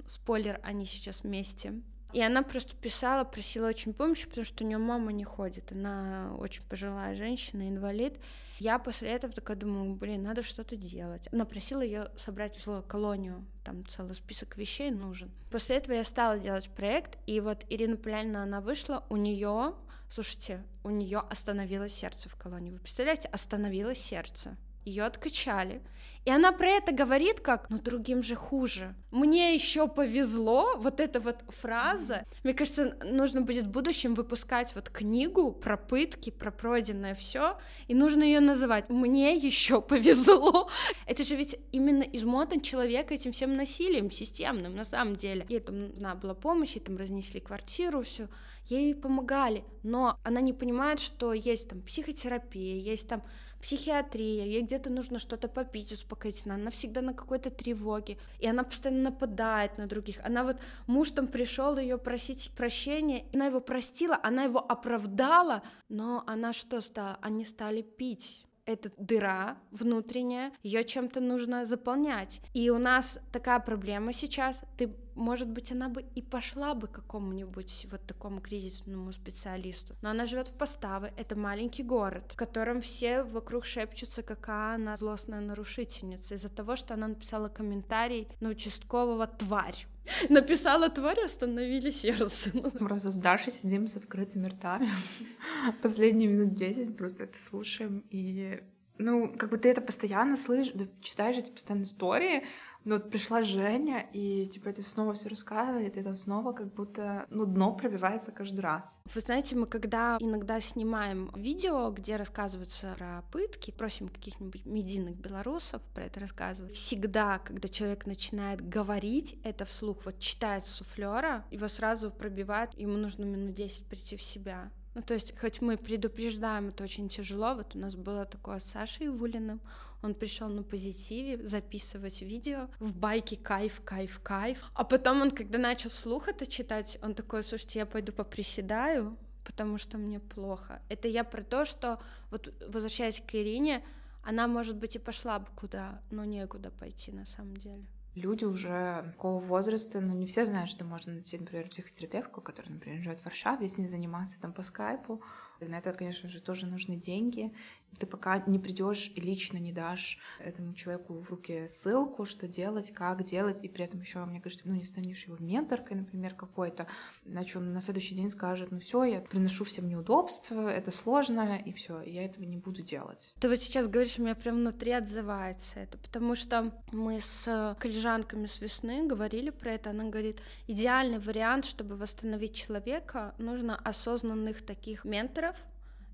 Спойлер, 0.07 0.59
они 0.63 0.85
сейчас 0.85 1.23
вместе. 1.23 1.81
И 2.13 2.21
она 2.21 2.43
просто 2.43 2.75
писала, 2.75 3.23
просила 3.23 3.67
очень 3.67 3.91
помощи, 3.91 4.27
потому 4.27 4.45
что 4.45 4.63
у 4.63 4.67
нее 4.67 4.77
мама 4.77 5.11
не 5.11 5.23
ходит. 5.23 5.71
Она 5.71 6.35
очень 6.37 6.61
пожилая 6.63 7.15
женщина, 7.15 7.67
инвалид. 7.67 8.19
Я 8.59 8.77
после 8.77 9.09
этого 9.09 9.33
такая 9.33 9.57
думаю, 9.57 9.95
блин, 9.95 10.21
надо 10.21 10.43
что-то 10.43 10.75
делать. 10.75 11.27
Она 11.31 11.45
просила 11.45 11.81
ее 11.81 12.11
собрать 12.15 12.63
в 12.65 12.83
колонию, 12.83 13.43
там 13.63 13.85
целый 13.87 14.13
список 14.13 14.57
вещей 14.57 14.91
нужен. 14.91 15.31
После 15.49 15.77
этого 15.77 15.95
я 15.95 16.03
стала 16.03 16.37
делать 16.37 16.69
проект, 16.69 17.17
и 17.25 17.39
вот 17.39 17.65
Ирина 17.69 17.97
Полянина, 17.97 18.43
она 18.43 18.61
вышла, 18.61 19.03
у 19.09 19.17
нее, 19.17 19.73
слушайте, 20.09 20.63
у 20.83 20.91
нее 20.91 21.19
остановилось 21.19 21.95
сердце 21.95 22.29
в 22.29 22.35
колонии. 22.35 22.71
Вы 22.71 22.77
представляете, 22.77 23.27
остановилось 23.29 23.99
сердце 23.99 24.55
ее 24.85 25.03
откачали. 25.03 25.81
И 26.25 26.31
она 26.31 26.53
про 26.53 26.69
это 26.69 26.93
говорит 26.93 27.41
как, 27.41 27.69
ну 27.69 27.79
другим 27.79 28.23
же 28.23 28.35
хуже. 28.35 28.95
Мне 29.11 29.53
еще 29.53 29.89
повезло, 29.89 30.75
вот 30.77 31.01
эта 31.01 31.19
вот 31.19 31.43
фраза. 31.49 32.23
Мне 32.43 32.53
кажется, 32.53 32.97
нужно 33.03 33.41
будет 33.41 33.67
в 33.67 33.71
будущем 33.71 34.13
выпускать 34.13 34.73
вот 34.73 34.89
книгу 34.89 35.51
про 35.51 35.75
пытки, 35.75 36.29
про 36.29 36.49
пройденное 36.49 37.13
все, 37.13 37.57
и 37.87 37.93
нужно 37.93 38.23
ее 38.23 38.39
называть 38.39 38.89
«Мне 38.89 39.35
еще 39.35 39.81
повезло». 39.81 40.69
Это 41.07 41.25
же 41.25 41.35
ведь 41.35 41.59
именно 41.73 42.03
измотан 42.03 42.61
человек 42.61 43.11
этим 43.11 43.33
всем 43.33 43.53
насилием 43.53 44.09
системным, 44.09 44.75
на 44.75 44.85
самом 44.85 45.17
деле. 45.17 45.45
Ей 45.49 45.59
там 45.59 45.89
нужна 45.89 46.15
была 46.15 46.35
помощь, 46.35 46.75
ей 46.75 46.81
там 46.81 46.95
разнесли 46.95 47.41
квартиру, 47.41 48.01
все 48.01 48.29
ей 48.65 48.95
помогали, 48.95 49.65
но 49.83 50.17
она 50.23 50.39
не 50.39 50.53
понимает, 50.53 51.01
что 51.01 51.33
есть 51.33 51.67
там 51.67 51.81
психотерапия, 51.81 52.79
есть 52.79 53.09
там 53.09 53.23
психиатрия, 53.63 54.43
ей 54.45 54.61
где-то 54.61 54.89
нужно 54.89 55.19
что-то 55.19 55.47
попить 55.47 55.93
успокоительно, 55.93 56.55
она 56.55 56.69
всегда 56.69 57.01
на 57.01 57.13
какой-то 57.13 57.49
тревоге, 57.49 58.17
и 58.39 58.47
она 58.47 58.63
постоянно 58.63 59.03
нападает 59.03 59.77
на 59.77 59.87
других. 59.87 60.19
Она 60.25 60.43
вот, 60.43 60.57
муж 60.85 61.11
там 61.11 61.27
пришел 61.27 61.77
ее 61.77 61.97
просить 61.97 62.51
прощения, 62.57 63.23
она 63.33 63.45
его 63.45 63.61
простила, 63.61 64.19
она 64.21 64.43
его 64.43 64.59
оправдала, 64.59 65.63
но 65.87 66.23
она 66.27 66.51
что 66.51 66.81
стала? 66.81 67.17
Они 67.21 67.45
стали 67.45 67.81
пить 67.81 68.45
эта 68.65 68.91
дыра 68.97 69.57
внутренняя, 69.71 70.51
ее 70.63 70.83
чем-то 70.83 71.19
нужно 71.19 71.65
заполнять. 71.65 72.41
И 72.53 72.69
у 72.69 72.77
нас 72.77 73.19
такая 73.31 73.59
проблема 73.59 74.13
сейчас. 74.13 74.61
Ты, 74.77 74.95
может 75.15 75.49
быть, 75.49 75.71
она 75.71 75.89
бы 75.89 76.05
и 76.15 76.21
пошла 76.21 76.73
бы 76.73 76.87
к 76.87 76.91
какому-нибудь 76.91 77.87
вот 77.91 78.01
такому 78.05 78.41
кризисному 78.41 79.11
специалисту. 79.11 79.95
Но 80.01 80.09
она 80.09 80.25
живет 80.25 80.47
в 80.47 80.53
Поставы. 80.53 81.11
Это 81.17 81.37
маленький 81.37 81.83
город, 81.83 82.31
в 82.31 82.35
котором 82.35 82.81
все 82.81 83.23
вокруг 83.23 83.65
шепчутся, 83.65 84.23
какая 84.23 84.75
она 84.75 84.95
злостная 84.95 85.41
нарушительница 85.41 86.35
из-за 86.35 86.49
того, 86.49 86.75
что 86.75 86.93
она 86.93 87.07
написала 87.07 87.49
комментарий 87.49 88.27
на 88.39 88.49
участкового 88.49 89.27
тварь. 89.27 89.87
Написала 90.29 90.89
тварь, 90.89 91.19
остановили 91.23 91.91
сердце. 91.91 92.51
Мы 92.53 92.71
просто 92.71 93.11
с 93.11 93.17
Дашей 93.17 93.53
сидим 93.53 93.87
с 93.87 93.95
открытыми 93.95 94.47
ртами. 94.47 94.89
Последние 95.81 96.29
минут 96.29 96.55
10 96.55 96.97
просто 96.97 97.23
это 97.25 97.37
слушаем. 97.49 98.03
И, 98.09 98.61
ну, 98.97 99.33
как 99.37 99.49
бы 99.49 99.57
ты 99.57 99.69
это 99.69 99.81
постоянно 99.81 100.37
слышишь, 100.37 100.73
читаешь 101.01 101.37
эти 101.37 101.51
постоянные 101.51 101.85
истории, 101.85 102.45
но 102.85 102.95
вот 102.95 103.09
пришла 103.09 103.43
Женя, 103.43 104.07
и 104.13 104.45
типа 104.45 104.69
это 104.69 104.83
снова 104.83 105.13
все 105.13 105.29
рассказывает, 105.29 105.95
и 105.95 105.99
это 105.99 106.13
снова 106.13 106.53
как 106.53 106.73
будто, 106.73 107.25
ну, 107.29 107.45
дно 107.45 107.73
пробивается 107.73 108.31
каждый 108.31 108.59
раз. 108.59 108.99
Вы 109.13 109.21
знаете, 109.21 109.55
мы 109.55 109.67
когда 109.67 110.17
иногда 110.19 110.59
снимаем 110.59 111.31
видео, 111.35 111.91
где 111.91 112.15
рассказываются 112.15 112.93
про 112.97 113.23
пытки, 113.31 113.71
просим 113.71 114.09
каких-нибудь 114.09 114.65
медийных 114.65 115.15
белорусов 115.15 115.81
про 115.93 116.03
это 116.03 116.19
рассказывать, 116.19 116.73
всегда, 116.73 117.39
когда 117.39 117.67
человек 117.67 118.05
начинает 118.05 118.67
говорить 118.67 119.39
это 119.43 119.65
вслух, 119.65 120.05
вот 120.05 120.19
читает 120.19 120.65
суфлера, 120.65 121.45
его 121.51 121.67
сразу 121.67 122.11
пробивает, 122.11 122.77
ему 122.77 122.97
нужно 122.97 123.23
минут 123.25 123.53
10 123.53 123.85
прийти 123.87 124.17
в 124.17 124.21
себя. 124.21 124.71
Ну, 124.95 125.01
то 125.01 125.15
есть, 125.15 125.37
хоть 125.39 125.61
мы 125.61 125.77
предупреждаем, 125.77 126.69
это 126.69 126.83
очень 126.83 127.09
тяжело. 127.09 127.55
Вот 127.55 127.75
у 127.75 127.79
нас 127.79 127.95
было 127.95 128.25
такое 128.25 128.59
с 128.59 128.65
Сашей 128.65 129.09
Вулиным. 129.09 129.59
Он 130.03 130.13
пришел 130.13 130.49
на 130.49 130.63
позитиве 130.63 131.47
записывать 131.47 132.21
видео 132.21 132.67
в 132.79 132.95
байке 132.95 133.37
кайф, 133.37 133.81
кайф, 133.83 134.19
кайф. 134.21 134.63
А 134.73 134.83
потом 134.83 135.21
он, 135.21 135.31
когда 135.31 135.57
начал 135.57 135.89
вслух 135.89 136.27
это 136.27 136.45
читать, 136.45 136.99
он 137.01 137.15
такой, 137.15 137.43
слушайте, 137.43 137.79
я 137.79 137.85
пойду 137.85 138.11
поприседаю, 138.11 139.17
потому 139.45 139.77
что 139.77 139.97
мне 139.97 140.19
плохо. 140.19 140.81
Это 140.89 141.07
я 141.07 141.23
про 141.23 141.41
то, 141.41 141.65
что, 141.65 141.99
вот 142.31 142.53
возвращаясь 142.67 143.21
к 143.21 143.33
Ирине, 143.33 143.83
она, 144.23 144.47
может 144.47 144.75
быть, 144.75 144.95
и 144.95 144.99
пошла 144.99 145.39
бы 145.39 145.47
куда, 145.55 146.01
но 146.11 146.23
некуда 146.25 146.69
пойти 146.69 147.11
на 147.11 147.25
самом 147.25 147.57
деле 147.57 147.85
люди 148.15 148.45
уже 148.45 149.03
такого 149.13 149.39
возраста, 149.43 149.99
ну, 149.99 150.13
не 150.13 150.25
все 150.25 150.45
знают, 150.45 150.69
что 150.69 150.85
можно 150.85 151.13
найти, 151.13 151.37
например, 151.37 151.69
психотерапевтку, 151.69 152.41
которая, 152.41 152.73
например, 152.73 153.01
живет 153.01 153.19
в 153.19 153.25
Варшаве, 153.25 153.67
с 153.67 153.77
ней 153.77 153.87
заниматься 153.87 154.39
там 154.39 154.53
по 154.53 154.63
скайпу. 154.63 155.21
И 155.59 155.65
на 155.65 155.79
это, 155.79 155.93
конечно 155.93 156.29
же, 156.29 156.41
тоже 156.41 156.67
нужны 156.67 156.95
деньги 156.95 157.53
ты 157.99 158.05
пока 158.05 158.43
не 158.47 158.59
придешь 158.59 159.11
и 159.15 159.21
лично 159.21 159.57
не 159.57 159.71
дашь 159.71 160.19
этому 160.39 160.73
человеку 160.73 161.19
в 161.19 161.29
руки 161.29 161.67
ссылку, 161.67 162.25
что 162.25 162.47
делать, 162.47 162.91
как 162.91 163.23
делать, 163.23 163.59
и 163.63 163.67
при 163.67 163.85
этом 163.85 164.01
еще, 164.01 164.23
мне 164.25 164.41
кажется, 164.41 164.67
ну, 164.67 164.73
не 164.73 164.85
станешь 164.85 165.25
его 165.25 165.37
менторкой, 165.39 165.97
например, 165.97 166.33
какой-то, 166.35 166.87
иначе 167.25 167.59
он 167.59 167.73
на 167.73 167.81
следующий 167.81 168.15
день 168.15 168.29
скажет, 168.29 168.71
ну 168.71 168.79
все, 168.79 169.03
я 169.03 169.21
приношу 169.21 169.65
всем 169.65 169.87
неудобства, 169.87 170.69
это 170.69 170.91
сложно, 170.91 171.57
и 171.57 171.73
все, 171.73 172.01
я 172.01 172.25
этого 172.25 172.43
не 172.43 172.57
буду 172.57 172.81
делать. 172.81 173.33
Ты 173.39 173.49
вот 173.49 173.59
сейчас 173.59 173.87
говоришь, 173.87 174.17
у 174.19 174.23
меня 174.23 174.35
прям 174.35 174.55
внутри 174.55 174.91
отзывается 174.91 175.79
это, 175.79 175.97
потому 175.97 176.35
что 176.35 176.71
мы 176.91 177.19
с 177.19 177.75
коллежанками 177.79 178.47
с 178.47 178.61
весны 178.61 179.07
говорили 179.07 179.49
про 179.49 179.73
это, 179.73 179.91
она 179.91 180.05
говорит, 180.05 180.41
идеальный 180.67 181.19
вариант, 181.19 181.65
чтобы 181.65 181.95
восстановить 181.95 182.55
человека, 182.55 183.35
нужно 183.37 183.75
осознанных 183.75 184.65
таких 184.65 185.05
менторов, 185.05 185.63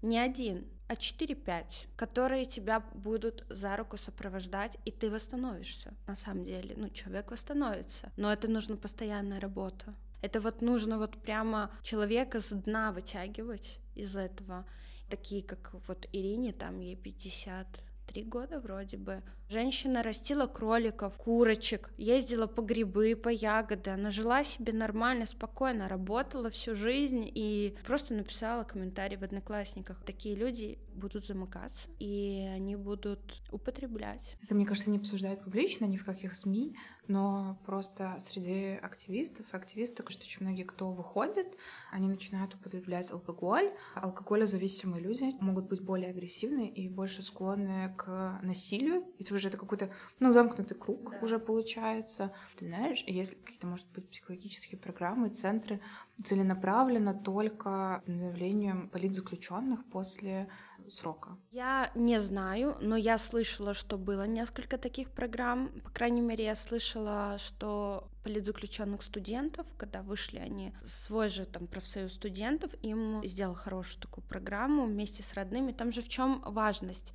не 0.01 0.17
один, 0.17 0.65
а 0.89 0.96
4-5, 0.96 1.63
которые 1.96 2.46
тебя 2.46 2.79
будут 2.79 3.46
за 3.50 3.77
руку 3.77 3.96
сопровождать, 3.96 4.75
и 4.86 4.91
ты 4.91 5.12
восстановишься. 5.12 5.93
На 6.08 6.15
самом 6.15 6.46
деле, 6.46 6.74
ну, 6.75 6.89
человек 6.89 7.29
восстановится. 7.29 8.12
Но 8.17 8.34
это 8.34 8.48
нужно 8.48 8.75
постоянная 8.75 9.39
работа. 9.39 9.93
Это 10.22 10.41
вот 10.41 10.62
нужно 10.62 10.98
вот 10.98 11.15
прямо 11.22 11.69
человека 11.84 12.41
с 12.41 12.50
дна 12.50 12.91
вытягивать 12.91 13.77
из 13.93 14.15
этого. 14.15 14.65
Такие, 15.10 15.43
как 15.43 15.75
вот 15.88 16.08
Ирине, 16.12 16.53
там 16.53 16.79
ей 16.79 16.96
50 16.96 17.67
три 18.08 18.24
года 18.24 18.60
вроде 18.60 18.98
бы. 18.98 19.22
Женщина 19.50 20.03
растила 20.03 20.46
кроликов, 20.46 21.18
курочек, 21.18 21.89
ездила 21.98 22.46
по 22.46 22.62
грибы, 22.62 23.15
по 23.15 23.29
ягоды. 23.29 23.89
Она 23.89 24.12
жила 24.12 24.44
себе 24.44 24.74
нормально, 24.74 25.25
спокойно, 25.25 25.89
работала 25.89 26.51
всю 26.51 26.75
жизнь 26.75 27.24
и 27.34 27.75
просто 27.84 28.13
написала 28.13 28.63
комментарий 28.63 29.18
в 29.18 29.24
Одноклассниках. 29.24 30.03
Такие 30.06 30.36
люди 30.36 30.77
будут 30.94 31.25
замыкаться, 31.25 31.89
и 31.98 32.48
они 32.53 32.75
будут 32.75 33.41
употреблять. 33.51 34.38
Это, 34.44 34.53
мне 34.53 34.68
кажется, 34.68 34.91
не 34.91 34.98
обсуждают 34.98 35.44
публично 35.44 35.86
ни 35.86 35.98
в 35.98 36.06
каких 36.06 36.36
СМИ, 36.36 36.75
но 37.08 37.58
просто 37.65 38.18
среди 38.20 38.75
активистов 38.75 39.48
активисток, 39.51 40.12
что 40.12 40.24
очень 40.24 40.46
многие, 40.46 40.63
кто 40.63 40.91
выходит, 40.91 41.58
они 41.91 42.08
начинают 42.08 42.53
употреблять 42.53 43.10
алкоголь. 43.12 43.72
Алкоголезависимые 43.96 45.01
люди 45.01 45.36
могут 45.39 45.68
быть 45.68 45.82
более 45.82 46.12
агрессивны 46.12 46.68
и 46.68 46.88
больше 46.88 47.24
склонны 47.24 47.96
к 47.98 48.39
насилию. 48.44 49.06
И 49.18 49.24
уже 49.39 49.50
это 49.50 49.58
какой-то, 49.58 49.89
ну, 50.19 50.31
замкнутый 50.31 50.77
круг 50.77 51.12
да. 51.12 51.19
уже 51.22 51.39
получается. 51.39 52.31
Ты 52.58 52.67
знаешь, 52.67 53.03
есть 53.08 53.36
какие-то, 53.43 53.67
может 53.67 53.88
быть, 53.91 54.10
психологические 54.10 54.79
программы, 54.79 55.29
центры 55.29 55.81
целенаправленно 56.24 57.13
только 57.13 58.01
становлением 58.03 58.89
политзаключенных 58.89 59.86
после 59.86 60.50
срока? 60.89 61.38
Я 61.51 61.91
не 61.96 62.19
знаю, 62.19 62.75
но 62.81 62.96
я 62.96 63.17
слышала, 63.17 63.74
что 63.74 63.98
было 63.98 64.27
несколько 64.27 64.77
таких 64.77 65.12
программ. 65.12 65.69
По 65.84 65.91
крайней 65.91 66.22
мере, 66.22 66.46
я 66.46 66.55
слышала, 66.55 67.38
что 67.38 68.10
политзаключенных 68.24 69.01
студентов, 69.01 69.67
когда 69.77 70.01
вышли 70.01 70.39
они, 70.39 70.74
свой 70.86 71.29
же 71.29 71.46
там 71.46 71.67
профсоюз 71.67 72.13
студентов, 72.13 72.72
им 72.81 73.22
сделал 73.25 73.55
хорошую 73.55 74.01
такую 74.01 74.25
программу 74.27 74.86
вместе 74.86 75.24
с 75.24 75.34
родными. 75.34 75.72
Там 75.72 75.91
же 75.91 76.01
в 76.01 76.10
чем 76.10 76.41
важность? 76.46 77.13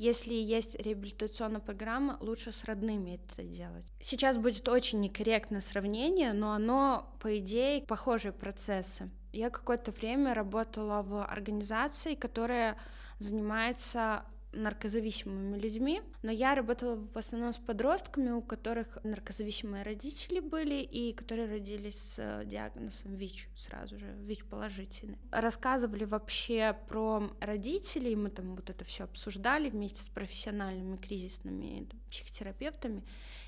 Если 0.00 0.32
есть 0.32 0.76
реабилитационная 0.80 1.60
программа, 1.60 2.16
лучше 2.20 2.52
с 2.52 2.64
родными 2.64 3.20
это 3.22 3.42
делать. 3.42 3.84
Сейчас 4.00 4.38
будет 4.38 4.66
очень 4.66 4.98
некорректное 5.00 5.60
сравнение, 5.60 6.32
но 6.32 6.52
оно, 6.52 7.14
по 7.20 7.36
идее, 7.36 7.82
похожие 7.82 8.32
процессы. 8.32 9.10
Я 9.30 9.50
какое-то 9.50 9.90
время 9.90 10.32
работала 10.32 11.02
в 11.02 11.22
организации, 11.22 12.14
которая 12.14 12.78
занимается 13.18 14.24
наркозависимыми 14.52 15.58
людьми, 15.58 16.02
но 16.22 16.30
я 16.30 16.54
работала 16.54 16.96
в 16.96 17.16
основном 17.16 17.52
с 17.52 17.58
подростками, 17.58 18.30
у 18.30 18.42
которых 18.42 18.98
наркозависимые 19.04 19.82
родители 19.82 20.40
были 20.40 20.82
и 20.82 21.12
которые 21.12 21.48
родились 21.48 22.14
с 22.14 22.42
диагнозом 22.44 23.14
ВИЧ 23.14 23.48
сразу 23.56 23.98
же, 23.98 24.14
ВИЧ 24.24 24.44
положительный. 24.44 25.18
Рассказывали 25.30 26.04
вообще 26.04 26.76
про 26.88 27.30
родителей, 27.40 28.16
мы 28.16 28.30
там 28.30 28.56
вот 28.56 28.70
это 28.70 28.84
все 28.84 29.04
обсуждали 29.04 29.70
вместе 29.70 30.02
с 30.02 30.08
профессиональными 30.08 30.96
кризисными 30.96 31.86
там, 31.88 32.00
психотерапевтами, 32.10 33.04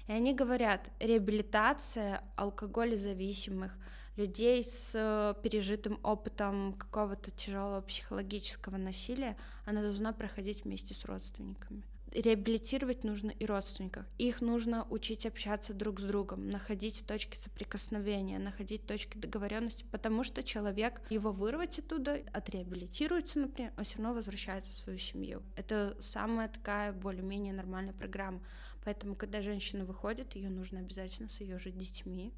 и 0.07 0.13
они 0.13 0.35
говорят, 0.35 0.89
реабилитация 1.01 2.23
алкоголезависимых, 2.37 3.73
людей 4.17 4.63
с 4.63 4.93
э, 4.95 5.35
пережитым 5.43 5.99
опытом 6.03 6.75
какого-то 6.75 7.31
тяжелого 7.31 7.81
психологического 7.81 8.77
насилия, 8.77 9.37
она 9.65 9.83
должна 9.83 10.13
проходить 10.13 10.65
вместе 10.65 10.95
с 10.95 11.05
родственниками. 11.05 11.83
Реабилитировать 12.13 13.05
нужно 13.05 13.31
и 13.31 13.47
родственников. 13.47 14.05
Их 14.19 14.43
нужно 14.43 14.87
учить 14.91 15.25
общаться 15.25 15.73
друг 15.73 15.99
с 15.99 16.03
другом, 16.03 16.51
находить 16.51 17.07
точки 17.07 17.37
соприкосновения, 17.37 18.39
находить 18.39 18.87
точки 18.87 19.17
договоренности, 19.17 19.87
потому 19.91 20.23
что 20.23 20.43
человек 20.43 21.01
его 21.09 21.33
вырвать 21.33 21.79
оттуда, 21.79 22.21
отреабилитируется, 22.35 23.39
например, 23.39 23.73
он 23.79 23.85
все 23.85 23.97
равно 23.97 24.13
возвращается 24.13 24.73
в 24.73 24.75
свою 24.75 24.99
семью. 24.99 25.43
Это 25.57 25.97
самая 26.01 26.49
такая 26.51 26.93
более-менее 26.93 27.55
нормальная 27.55 27.95
программа. 27.95 28.43
Поэтому, 28.85 29.15
когда 29.15 29.41
женщина 29.41 29.87
выходит, 29.87 30.35
ее 30.35 30.51
нужно 30.51 30.81
обязательно 30.81 31.31
с 31.31 31.41
ее 31.41 31.59
же 31.59 31.71
детьми 31.71 32.35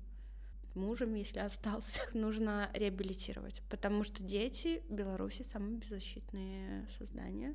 мужем, 0.75 1.15
если 1.15 1.41
остался, 1.41 2.03
нужно 2.15 2.71
реабилитировать, 2.75 3.63
потому 3.69 4.05
что 4.05 4.23
дети 4.23 4.83
Беларуси 4.89 5.43
самые 5.43 5.77
беззащитные 5.77 6.87
создания. 6.99 7.55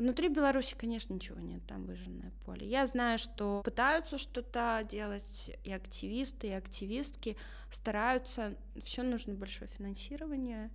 Внутри 0.00 0.28
Беларуси, 0.28 0.74
конечно, 0.78 1.12
ничего 1.12 1.40
нет, 1.40 1.60
там 1.66 1.84
выжженное 1.84 2.32
поле. 2.46 2.66
Я 2.66 2.86
знаю, 2.86 3.18
что 3.18 3.60
пытаются 3.62 4.16
что-то 4.16 4.82
делать 4.88 5.50
и 5.62 5.70
активисты, 5.70 6.46
и 6.46 6.52
активистки 6.52 7.36
стараются. 7.70 8.56
Все 8.82 9.02
нужно 9.02 9.34
большое 9.34 9.70
финансирование. 9.70 10.70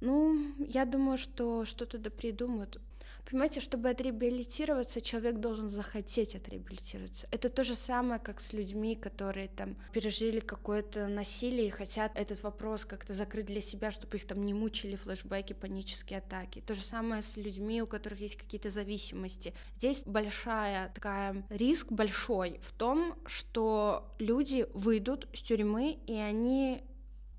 Ну, 0.00 0.54
я 0.58 0.86
думаю, 0.86 1.18
что 1.18 1.66
что-то 1.66 1.98
да 1.98 2.08
придумают. 2.08 2.80
Понимаете, 3.28 3.60
чтобы 3.60 3.90
отреабилитироваться, 3.90 5.00
человек 5.00 5.40
должен 5.40 5.68
захотеть 5.68 6.36
отреабилитироваться. 6.36 7.26
Это 7.32 7.48
то 7.48 7.64
же 7.64 7.74
самое, 7.74 8.20
как 8.20 8.40
с 8.40 8.52
людьми, 8.52 8.94
которые 8.94 9.48
там 9.48 9.76
пережили 9.92 10.38
какое-то 10.38 11.08
насилие 11.08 11.66
и 11.66 11.70
хотят 11.70 12.12
этот 12.14 12.42
вопрос 12.44 12.84
как-то 12.84 13.14
закрыть 13.14 13.46
для 13.46 13.60
себя, 13.60 13.90
чтобы 13.90 14.16
их 14.16 14.26
там 14.28 14.44
не 14.44 14.54
мучили 14.54 14.94
флешбеки, 14.94 15.54
панические 15.54 16.20
атаки. 16.20 16.62
То 16.64 16.74
же 16.74 16.82
самое 16.82 17.20
с 17.20 17.36
людьми, 17.36 17.82
у 17.82 17.86
которых 17.86 18.20
есть 18.20 18.36
какие-то 18.36 18.70
зависимости. 18.70 19.52
Здесь 19.76 20.04
большая 20.06 20.92
такая 20.94 21.44
риск 21.50 21.90
большой 21.90 22.60
в 22.62 22.72
том, 22.72 23.18
что 23.26 24.14
люди 24.20 24.68
выйдут 24.72 25.26
с 25.34 25.42
тюрьмы 25.42 25.98
и 26.06 26.14
они 26.14 26.84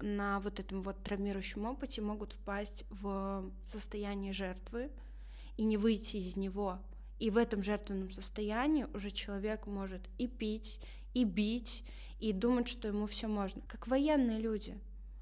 на 0.02 0.40
вот 0.42 0.60
этом 0.60 0.82
вот 0.84 1.02
травмирующем 1.04 1.66
опыте 1.66 2.02
могут 2.02 2.34
впасть 2.34 2.84
в 2.90 3.50
состояние 3.66 4.34
жертвы, 4.34 4.92
и 5.58 5.64
не 5.64 5.78
выйти 5.78 6.18
из 6.18 6.38
него. 6.38 6.80
И 7.20 7.30
в 7.30 7.38
этом 7.38 7.64
жертвенном 7.64 8.12
состоянии 8.12 8.86
уже 8.94 9.12
человек 9.12 9.66
может 9.66 10.02
и 10.18 10.28
пить, 10.28 10.80
и 11.14 11.24
бить, 11.24 11.84
и 12.20 12.32
думать, 12.32 12.68
что 12.68 12.88
ему 12.88 13.08
все 13.08 13.28
можно. 13.28 13.62
Как 13.68 13.88
военные 13.88 14.40
люди. 14.40 14.78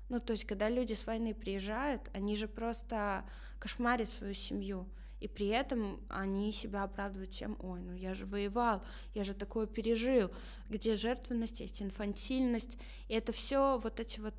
Ну, 0.10 0.20
то 0.20 0.34
есть, 0.34 0.46
когда 0.46 0.70
люди 0.70 0.94
с 0.94 1.08
войны 1.08 1.34
приезжают, 1.34 2.02
они 2.14 2.36
же 2.36 2.48
просто 2.48 3.26
кошмарят 3.60 4.10
свою 4.10 4.34
семью. 4.34 4.88
И 5.22 5.28
при 5.28 5.48
этом 5.48 6.02
они 6.10 6.52
себя 6.52 6.84
оправдывают 6.84 7.32
тем, 7.32 7.58
ой, 7.62 7.82
ну 7.82 7.94
я 7.94 8.14
же 8.14 8.26
воевал, 8.26 8.84
я 9.14 9.24
же 9.24 9.34
такое 9.34 9.66
пережил, 9.66 10.30
где 10.70 10.96
жертвенность, 10.96 11.62
есть 11.62 11.82
инфантильность. 11.82 12.78
И 13.08 13.14
это 13.14 13.32
все 13.32 13.80
вот 13.82 14.00
эти 14.00 14.20
вот 14.20 14.36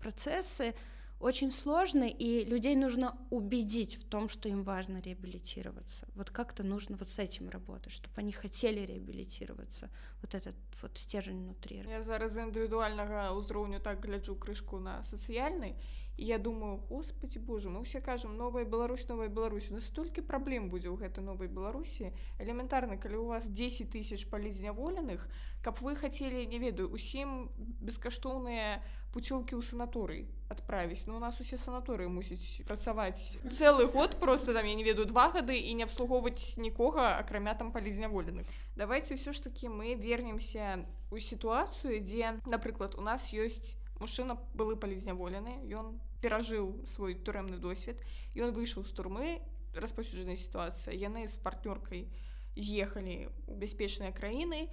процессы, 0.00 0.74
очень 1.19 1.51
сложно, 1.51 2.03
и 2.03 2.45
людей 2.45 2.75
нужно 2.75 3.17
убедить 3.29 3.95
в 3.95 4.03
том, 4.03 4.29
что 4.29 4.49
им 4.49 4.63
важно 4.63 4.99
реабилитироваться. 4.99 6.07
Вот 6.15 6.29
как-то 6.29 6.63
нужно 6.63 6.97
вот 6.97 7.09
с 7.09 7.19
этим 7.19 7.49
работать, 7.49 7.93
чтобы 7.93 8.13
они 8.17 8.31
хотели 8.31 8.85
реабилитироваться. 8.85 9.89
Вот 10.21 10.35
этот 10.35 10.55
вот 10.81 10.97
стержень 10.97 11.43
внутри. 11.43 11.83
Я 11.87 12.03
зараз 12.03 12.37
індывідуальнага 12.37 13.31
ўзроўню 13.31 13.79
так 13.79 14.05
гляджу 14.05 14.35
крышку 14.35 14.79
на 14.79 15.03
сацыяльнай 15.03 15.75
І 16.16 16.26
я 16.26 16.38
думаю 16.38 16.80
господи 16.88 17.38
боже 17.38 17.68
мы 17.68 17.84
все 17.84 18.00
кажам 18.00 18.36
новая 18.36 18.64
Беларусь 18.64 19.08
новая 19.08 19.28
Беларусь 19.28 19.70
настолькі 19.70 20.22
праблем 20.22 20.68
будзе 20.70 20.88
ў 20.88 21.00
гэтай 21.00 21.24
новай 21.24 21.48
Беларусі 21.48 22.12
элементарна 22.38 22.96
калі 22.96 23.16
у 23.16 23.26
вас 23.32 23.48
10 23.48 23.90
тысяч 23.90 24.28
палізняволеных 24.28 25.26
каб 25.62 25.80
вы 25.80 25.96
хацелі 25.96 26.46
не 26.46 26.58
ведаю 26.58 26.92
усім 26.92 27.48
бескаштоўныя 27.80 28.82
путёўкі 29.10 29.58
ў 29.58 29.62
санаторый 29.64 30.28
адправіць 30.52 31.06
ну 31.06 31.16
у 31.16 31.22
нас 31.22 31.40
усе 31.40 31.58
санаторыі 31.58 32.12
мусіць 32.12 32.62
працаваць 32.66 33.38
цэлы 33.50 33.86
год 33.90 34.20
просто 34.20 34.54
там 34.54 34.66
я 34.66 34.74
не 34.74 34.84
ведаю 34.84 35.06
два 35.10 35.30
гады 35.34 35.56
і 35.56 35.74
не 35.74 35.88
абслугоўваць 35.88 36.58
нікога 36.58 37.16
акрамя 37.18 37.54
там 37.54 37.72
палізняволеных 37.72 38.46
давайте 38.76 39.16
ўсё 39.16 39.32
ж 39.32 39.42
таки 39.42 39.72
мы 39.72 39.94
вернемся 39.96 40.86
у 41.10 41.18
сітуацыю 41.18 42.04
дзе 42.04 42.38
напрыклад 42.46 42.94
у 42.94 43.02
нас 43.02 43.32
ёсць 43.34 43.79
мужчына 44.00 44.36
былы 44.56 44.76
палізняволены 44.80 45.60
ён 45.70 45.94
перажыў 46.24 46.72
свой 46.88 47.14
турэмны 47.14 47.58
досвед 47.60 48.00
он 48.36 48.52
выйшаў 48.56 48.84
з 48.84 48.92
турмы 48.96 49.40
распаўсюджанай 49.74 50.36
сітуацыя 50.36 50.96
яны 50.96 51.26
з 51.28 51.36
партнёркай 51.44 52.08
з'ехалі 52.56 53.28
у 53.46 53.54
бяспечныя 53.54 54.12
краіны 54.12 54.68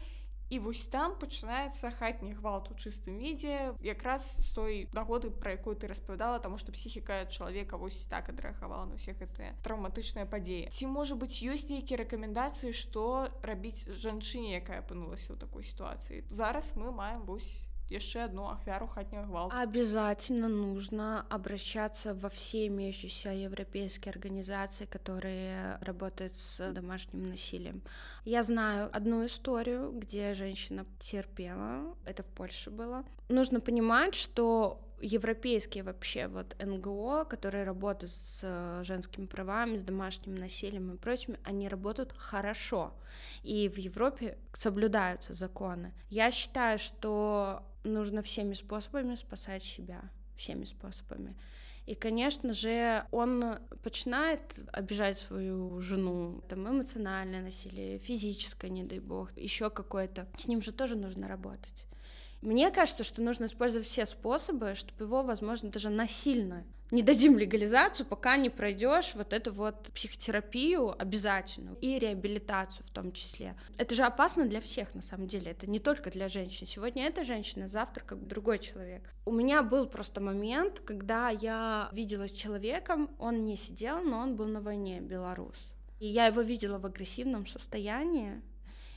і 0.49 0.59
вось 0.63 0.87
там 0.87 1.15
пачынаецца 1.19 1.91
хатні 1.99 2.31
гвалт 2.39 2.71
у 2.71 2.75
чыстым 2.79 3.19
відзе 3.19 3.75
якраз 3.83 4.23
з 4.39 4.49
той 4.55 4.73
нагоды 4.95 5.29
пра 5.29 5.59
якую 5.59 5.75
ты 5.75 5.91
распавядала 5.91 6.39
таму 6.39 6.57
што 6.57 6.71
псіхіка 6.71 7.27
чалавека 7.27 7.77
вось 7.77 8.07
так 8.07 8.31
адрэагавала 8.31 8.87
на 8.87 8.95
ўсе 8.95 9.11
гэтыя 9.11 9.59
траўматычныя 9.67 10.23
падзеі 10.23 10.71
ці 10.71 10.87
можа 10.87 11.19
быць 11.19 11.43
ёсць 11.43 11.67
нейкія 11.67 11.99
рэкамендацыі 12.07 12.71
што 12.71 13.27
рабіць 13.43 13.91
жанчыне 13.91 14.55
якая 14.63 14.79
апынулася 14.79 15.35
ў 15.35 15.37
такой 15.43 15.67
сітуацыі 15.67 16.23
зараз 16.31 16.71
мы 16.79 16.95
маем 16.95 17.27
вось 17.27 17.67
еще 17.89 18.21
одну 18.21 18.49
ахвяру 18.49 18.87
хатнего 18.87 19.23
гвалта. 19.23 19.59
Обязательно 19.59 20.47
нужно 20.47 21.25
обращаться 21.29 22.13
во 22.13 22.29
все 22.29 22.67
имеющиеся 22.67 23.29
европейские 23.29 24.11
организации, 24.11 24.85
которые 24.85 25.77
работают 25.81 26.35
с 26.35 26.71
домашним 26.71 27.29
насилием. 27.29 27.81
Я 28.25 28.43
знаю 28.43 28.89
одну 28.91 29.25
историю, 29.25 29.91
где 29.93 30.33
женщина 30.33 30.85
терпела, 30.99 31.95
это 32.05 32.23
в 32.23 32.27
Польше 32.27 32.69
было. 32.71 33.05
Нужно 33.29 33.59
понимать, 33.59 34.15
что 34.15 34.81
европейские 35.01 35.83
вообще 35.83 36.27
вот 36.27 36.55
НГО, 36.59 37.25
которые 37.25 37.63
работают 37.63 38.13
с 38.13 38.39
э, 38.43 38.81
женскими 38.83 39.25
правами, 39.25 39.77
с 39.77 39.83
домашним 39.83 40.35
насилием 40.35 40.93
и 40.93 40.97
прочими, 40.97 41.39
они 41.43 41.67
работают 41.67 42.13
хорошо. 42.17 42.93
И 43.43 43.69
в 43.69 43.77
Европе 43.77 44.37
соблюдаются 44.53 45.33
законы. 45.33 45.93
Я 46.09 46.31
считаю, 46.31 46.79
что 46.79 47.63
нужно 47.83 48.21
всеми 48.21 48.53
способами 48.53 49.15
спасать 49.15 49.63
себя, 49.63 50.01
всеми 50.35 50.65
способами. 50.65 51.35
И, 51.85 51.95
конечно 51.95 52.53
же, 52.53 53.05
он 53.11 53.59
начинает 53.83 54.59
обижать 54.73 55.17
свою 55.17 55.79
жену, 55.79 56.43
там 56.49 56.67
эмоциональное 56.67 57.41
насилие, 57.41 57.97
физическое, 57.97 58.69
не 58.69 58.83
дай 58.83 58.99
бог, 58.99 59.31
еще 59.37 59.69
какое-то. 59.69 60.27
С 60.37 60.47
ним 60.47 60.61
же 60.61 60.73
тоже 60.73 60.97
нужно 60.97 61.29
работать. 61.29 61.86
Мне 62.41 62.71
кажется, 62.71 63.03
что 63.03 63.21
нужно 63.21 63.45
использовать 63.45 63.87
все 63.87 64.05
способы, 64.05 64.75
чтобы 64.75 65.05
его, 65.05 65.23
возможно, 65.23 65.69
даже 65.69 65.89
насильно 65.89 66.65
не 66.91 67.03
дадим 67.03 67.37
легализацию, 67.37 68.05
пока 68.05 68.37
не 68.37 68.49
пройдешь 68.49 69.13
вот 69.15 69.33
эту 69.33 69.51
вот 69.51 69.89
психотерапию 69.93 70.99
обязательную 70.99 71.77
и 71.81 71.99
реабилитацию 71.99 72.85
в 72.85 72.91
том 72.91 73.11
числе. 73.11 73.55
Это 73.77 73.93
же 73.93 74.03
опасно 74.03 74.45
для 74.45 74.61
всех, 74.61 74.93
на 74.95 75.01
самом 75.01 75.27
деле. 75.27 75.51
Это 75.51 75.69
не 75.69 75.79
только 75.79 76.09
для 76.09 76.29
женщин. 76.29 76.65
Сегодня 76.65 77.05
эта 77.05 77.23
женщина, 77.25 77.67
завтра 77.67 78.03
как 78.05 78.25
другой 78.25 78.59
человек. 78.59 79.13
У 79.25 79.31
меня 79.31 79.63
был 79.63 79.87
просто 79.87 80.21
момент, 80.21 80.79
когда 80.79 81.29
я 81.29 81.89
видела 81.91 82.27
с 82.27 82.31
человеком, 82.31 83.09
он 83.19 83.45
не 83.45 83.57
сидел, 83.57 84.01
но 84.01 84.19
он 84.19 84.35
был 84.35 84.45
на 84.45 84.61
войне, 84.61 85.01
белорус. 85.01 85.57
И 85.99 86.07
я 86.07 86.27
его 86.27 86.41
видела 86.41 86.77
в 86.77 86.85
агрессивном 86.85 87.47
состоянии. 87.47 88.41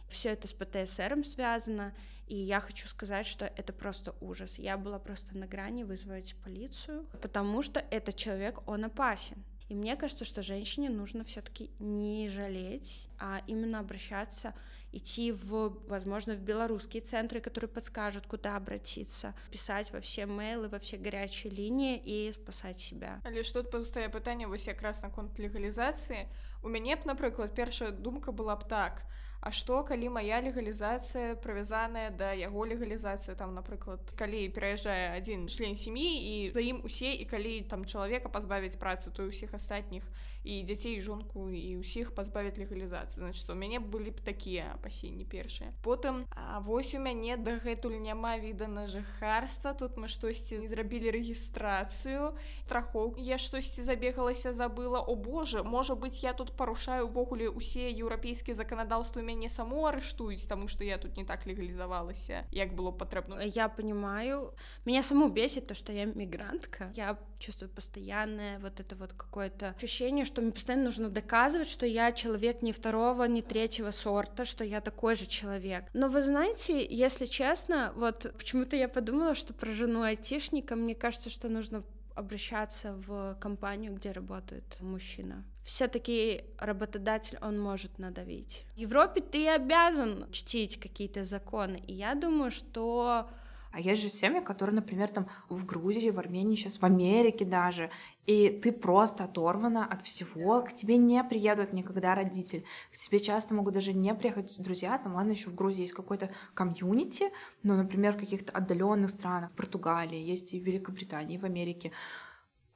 Все 0.08 0.30
это 0.30 0.46
с 0.46 0.52
ПТСР 0.52 1.24
связано. 1.24 1.94
И 2.29 2.35
я 2.35 2.59
хочу 2.59 2.87
сказать, 2.87 3.25
что 3.25 3.45
это 3.45 3.73
просто 3.73 4.15
ужас. 4.19 4.57
Я 4.57 4.77
была 4.77 4.99
просто 4.99 5.37
на 5.37 5.47
грани 5.47 5.83
вызвать 5.83 6.35
полицию, 6.43 7.05
потому 7.21 7.61
что 7.61 7.79
этот 7.91 8.15
человек, 8.15 8.67
он 8.67 8.85
опасен. 8.85 9.43
И 9.67 9.73
мне 9.73 9.95
кажется, 9.95 10.25
что 10.25 10.43
женщине 10.43 10.89
нужно 10.89 11.23
все-таки 11.23 11.71
не 11.79 12.29
жалеть, 12.29 13.09
а 13.17 13.41
именно 13.47 13.79
обращаться 13.79 14.53
идти 14.91 15.31
в, 15.31 15.77
возможно, 15.87 16.35
в 16.35 16.39
белорусские 16.39 17.01
центры, 17.01 17.41
которые 17.41 17.67
подскажут, 17.67 18.27
куда 18.27 18.55
обратиться, 18.55 19.33
писать 19.51 19.91
во 19.91 19.99
все 19.99 20.25
мейлы, 20.25 20.69
во 20.69 20.79
все 20.79 20.97
горячие 20.97 21.51
линии 21.51 21.97
и 21.97 22.31
спасать 22.31 22.79
себя. 22.79 23.21
Але 23.25 23.43
ж 23.43 23.51
тут 23.51 23.71
паўстае 23.71 24.09
пытанне 24.09 24.47
вось 24.47 24.67
якраз 24.67 25.01
наконт 25.01 25.37
легалізацыі. 25.39 26.27
У 26.63 26.69
мяне 26.69 26.95
б, 26.95 27.01
напрыклад, 27.05 27.53
першая 27.55 27.91
думка 27.91 28.31
была 28.31 28.55
б 28.55 28.63
так: 28.69 29.03
А 29.45 29.51
што 29.53 29.83
калі 29.85 30.09
мая 30.09 30.41
легалізацыя 30.41 31.35
правязаная 31.37 32.09
да 32.09 32.33
яго 32.33 32.65
легалізацыі 32.65 33.35
там 33.37 33.53
напрыклад 33.53 34.01
калі 34.17 34.41
пераязджае 34.55 35.13
адзін 35.17 35.45
член 35.53 35.77
сям'і 35.77 36.07
і 36.29 36.33
за 36.55 36.65
ім 36.65 36.81
усе 36.81 37.13
і 37.13 37.27
калі 37.29 37.61
там 37.69 37.85
чалавека 37.85 38.31
пазбавіць 38.33 38.79
працы 38.81 39.13
то 39.13 39.29
ўсіх 39.29 39.53
астатніх 39.53 40.01
і 40.44 40.62
дзяцей 40.64 41.00
жонку 41.00 41.50
і 41.50 41.80
ўсіх 41.80 42.14
пазбавіць 42.14 42.58
легалізацыі 42.58 43.22
значит 43.24 43.50
у 43.50 43.54
мяне 43.54 43.80
былі 43.80 44.10
б 44.10 44.20
такія 44.24 44.72
апасенні 44.74 45.24
першыя 45.24 45.72
потым 45.82 46.24
а 46.30 46.60
вось 46.60 46.94
у 46.94 47.00
мяне 47.00 47.36
дагэтуль 47.36 47.98
няма 48.00 48.38
віда 48.38 48.66
на 48.66 48.86
жыхарства. 48.86 49.72
Тут 49.74 49.96
мы 49.96 50.08
штосьці 50.08 50.60
зрабілі 50.66 51.10
рэгістрацыю 51.10 52.34
страхоў 52.66 53.16
я 53.18 53.38
штосьці 53.38 53.82
забегалася 53.82 54.52
забыла. 54.52 55.00
О 55.00 55.14
Боже 55.14 55.62
можа 55.62 55.94
быть 55.94 56.22
я 56.22 56.32
тут 56.32 56.56
парушаю 56.56 57.06
увогуле 57.06 57.48
усе 57.48 57.90
еўрапейскія 57.90 58.54
заканадаўствы 58.54 59.22
мяне 59.22 59.48
саму 59.48 59.86
арыштуюць 59.86 60.46
тому 60.46 60.68
что 60.68 60.84
я 60.84 60.98
тут 60.98 61.16
не 61.16 61.24
так 61.24 61.46
легалізавалася 61.46 62.46
як 62.50 62.74
было 62.74 62.90
патрэбна. 62.90 63.42
Я 63.42 63.68
понимаю. 63.68 64.54
Меня 64.84 65.02
саму 65.02 65.28
бесит 65.28 65.66
то 65.66 65.74
что 65.74 65.92
я 65.92 66.04
мигрантка. 66.04 66.92
Я 66.94 67.18
чувствую 67.38 67.70
постоянное 67.70 68.58
вот 68.58 68.80
это 68.80 68.96
вот 68.96 69.12
какое-то 69.12 69.74
ощущение 69.76 70.24
что 70.30 70.42
мне 70.42 70.52
постоянно 70.52 70.84
нужно 70.84 71.08
доказывать, 71.10 71.68
что 71.68 71.86
я 71.86 72.12
человек 72.12 72.62
не 72.62 72.72
второго, 72.72 73.24
не 73.24 73.42
третьего 73.42 73.90
сорта, 73.90 74.44
что 74.44 74.64
я 74.64 74.80
такой 74.80 75.16
же 75.16 75.26
человек. 75.26 75.84
Но 75.92 76.08
вы 76.08 76.22
знаете, 76.22 76.86
если 76.86 77.26
честно, 77.26 77.92
вот 77.96 78.32
почему-то 78.38 78.76
я 78.76 78.88
подумала, 78.88 79.34
что 79.34 79.52
про 79.52 79.72
жену 79.72 80.02
айтишника, 80.02 80.76
мне 80.76 80.94
кажется, 80.94 81.30
что 81.30 81.48
нужно 81.48 81.82
обращаться 82.14 82.94
в 83.06 83.36
компанию, 83.40 83.94
где 83.94 84.12
работает 84.12 84.64
мужчина. 84.80 85.44
Все-таки 85.64 86.44
работодатель, 86.58 87.38
он 87.42 87.58
может 87.58 87.98
надавить. 87.98 88.64
В 88.74 88.78
Европе 88.78 89.20
ты 89.20 89.48
обязан 89.48 90.30
чтить 90.30 90.78
какие-то 90.78 91.24
законы. 91.24 91.82
И 91.86 91.92
я 91.94 92.14
думаю, 92.14 92.50
что 92.50 93.28
а 93.72 93.80
есть 93.80 94.02
же 94.02 94.08
семьи, 94.08 94.40
которые, 94.40 94.74
например, 94.74 95.08
там 95.08 95.28
в 95.48 95.64
Грузии, 95.64 96.10
в 96.10 96.18
Армении, 96.18 96.56
сейчас 96.56 96.78
в 96.78 96.84
Америке 96.84 97.44
даже, 97.44 97.90
и 98.26 98.48
ты 98.48 98.72
просто 98.72 99.24
оторвана 99.24 99.86
от 99.86 100.02
всего, 100.02 100.62
к 100.62 100.72
тебе 100.72 100.96
не 100.96 101.22
приедут 101.22 101.72
никогда 101.72 102.14
родитель, 102.14 102.64
к 102.92 102.96
тебе 102.96 103.20
часто 103.20 103.54
могут 103.54 103.74
даже 103.74 103.92
не 103.92 104.14
приехать 104.14 104.54
друзья, 104.60 104.98
там, 104.98 105.14
ладно, 105.14 105.32
еще 105.32 105.50
в 105.50 105.54
Грузии 105.54 105.82
есть 105.82 105.94
какой-то 105.94 106.30
комьюнити, 106.54 107.30
но, 107.62 107.76
например, 107.76 108.14
в 108.14 108.18
каких-то 108.18 108.52
отдаленных 108.52 109.10
странах, 109.10 109.52
в 109.52 109.54
Португалии, 109.54 110.18
есть 110.18 110.52
и 110.52 110.60
в 110.60 110.64
Великобритании, 110.64 111.36
и 111.36 111.38
в 111.38 111.44
Америке, 111.44 111.92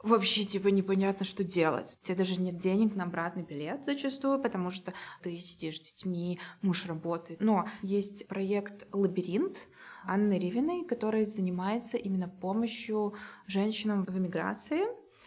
вообще 0.05 0.45
типа 0.45 0.69
непонятно, 0.69 1.25
что 1.25 1.43
делать. 1.43 1.99
У 2.03 2.07
тебя 2.07 2.17
даже 2.17 2.41
нет 2.41 2.59
денег 2.59 2.95
на 2.95 3.05
обратный 3.05 3.43
билет 3.43 3.85
зачастую, 3.85 4.41
потому 4.41 4.71
что 4.71 4.93
ты 5.23 5.41
сидишь 5.41 5.79
с 5.79 5.81
детьми, 5.81 6.39
муж 6.63 6.87
работает. 6.87 7.41
Но 7.41 7.67
есть 7.83 8.29
проект 8.29 8.87
«Лабиринт», 8.93 9.67
Анны 10.07 10.39
Ривиной, 10.39 10.85
который 10.85 11.27
занимается 11.27 11.97
именно 11.97 12.29
помощью 12.29 13.15
женщинам 13.47 14.05
в 14.05 14.19
эмиграции, 14.19 14.85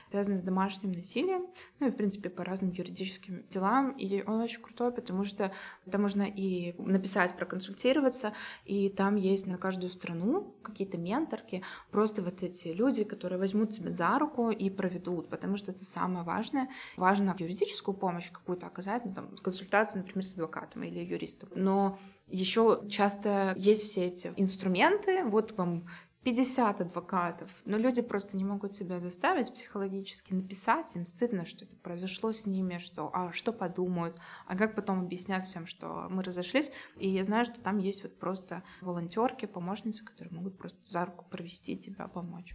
связанные 0.09 0.39
с 0.39 0.41
домашним 0.41 0.91
насилием, 0.91 1.47
ну 1.79 1.87
и, 1.87 1.89
в 1.89 1.95
принципе, 1.95 2.29
по 2.29 2.43
разным 2.43 2.71
юридическим 2.71 3.45
делам. 3.49 3.91
И 3.91 4.23
он 4.23 4.41
очень 4.41 4.61
крутой, 4.61 4.91
потому 4.91 5.23
что 5.23 5.51
там 5.89 6.01
можно 6.01 6.23
и 6.23 6.75
написать, 6.77 7.35
проконсультироваться, 7.35 8.33
и 8.65 8.89
там 8.89 9.15
есть 9.15 9.47
на 9.47 9.57
каждую 9.57 9.89
страну 9.89 10.55
какие-то 10.61 10.97
менторки, 10.97 11.63
просто 11.91 12.21
вот 12.21 12.43
эти 12.43 12.69
люди, 12.69 13.03
которые 13.03 13.39
возьмут 13.39 13.71
тебя 13.71 13.93
за 13.93 14.17
руку 14.17 14.49
и 14.49 14.69
проведут, 14.69 15.29
потому 15.29 15.57
что 15.57 15.71
это 15.71 15.83
самое 15.83 16.23
важное. 16.23 16.69
Важно 16.95 17.35
юридическую 17.37 17.95
помощь 17.95 18.31
какую-то 18.31 18.67
оказать, 18.67 19.05
ну, 19.05 19.13
там, 19.13 19.35
консультацию, 19.37 20.03
например, 20.03 20.23
с 20.23 20.33
адвокатом 20.33 20.83
или 20.83 20.99
юристом. 20.99 21.49
Но 21.55 21.97
еще 22.27 22.83
часто 22.89 23.53
есть 23.57 23.83
все 23.83 24.05
эти 24.05 24.33
инструменты, 24.35 25.23
вот 25.23 25.53
вам 25.57 25.85
50 26.23 26.81
адвокатов, 26.81 27.49
но 27.63 27.77
люди 27.77 28.01
просто 28.01 28.35
не 28.35 28.43
могут 28.43 28.75
себя 28.75 28.99
заставить 28.99 29.53
психологически 29.53 30.33
написать, 30.33 30.93
им 30.95 31.05
стыдно, 31.05 31.45
что 31.45 31.63
это 31.63 31.77
произошло 31.77 32.33
с 32.33 32.45
ними, 32.45 32.79
что, 32.79 33.09
а 33.13 33.31
что 33.31 33.53
подумают, 33.53 34.17
а 34.45 34.57
как 34.57 34.75
потом 34.75 34.99
объяснять 34.99 35.45
всем, 35.45 35.65
что 35.65 36.07
мы 36.09 36.23
разошлись. 36.23 36.69
И 36.97 37.07
я 37.07 37.23
знаю, 37.23 37.45
что 37.45 37.61
там 37.61 37.77
есть 37.77 38.03
вот 38.03 38.19
просто 38.19 38.63
волонтерки, 38.81 39.45
помощницы, 39.45 40.03
которые 40.03 40.33
могут 40.33 40.57
просто 40.57 40.79
за 40.83 41.05
руку 41.05 41.23
провести 41.29 41.77
тебя, 41.77 42.09
помочь. 42.09 42.53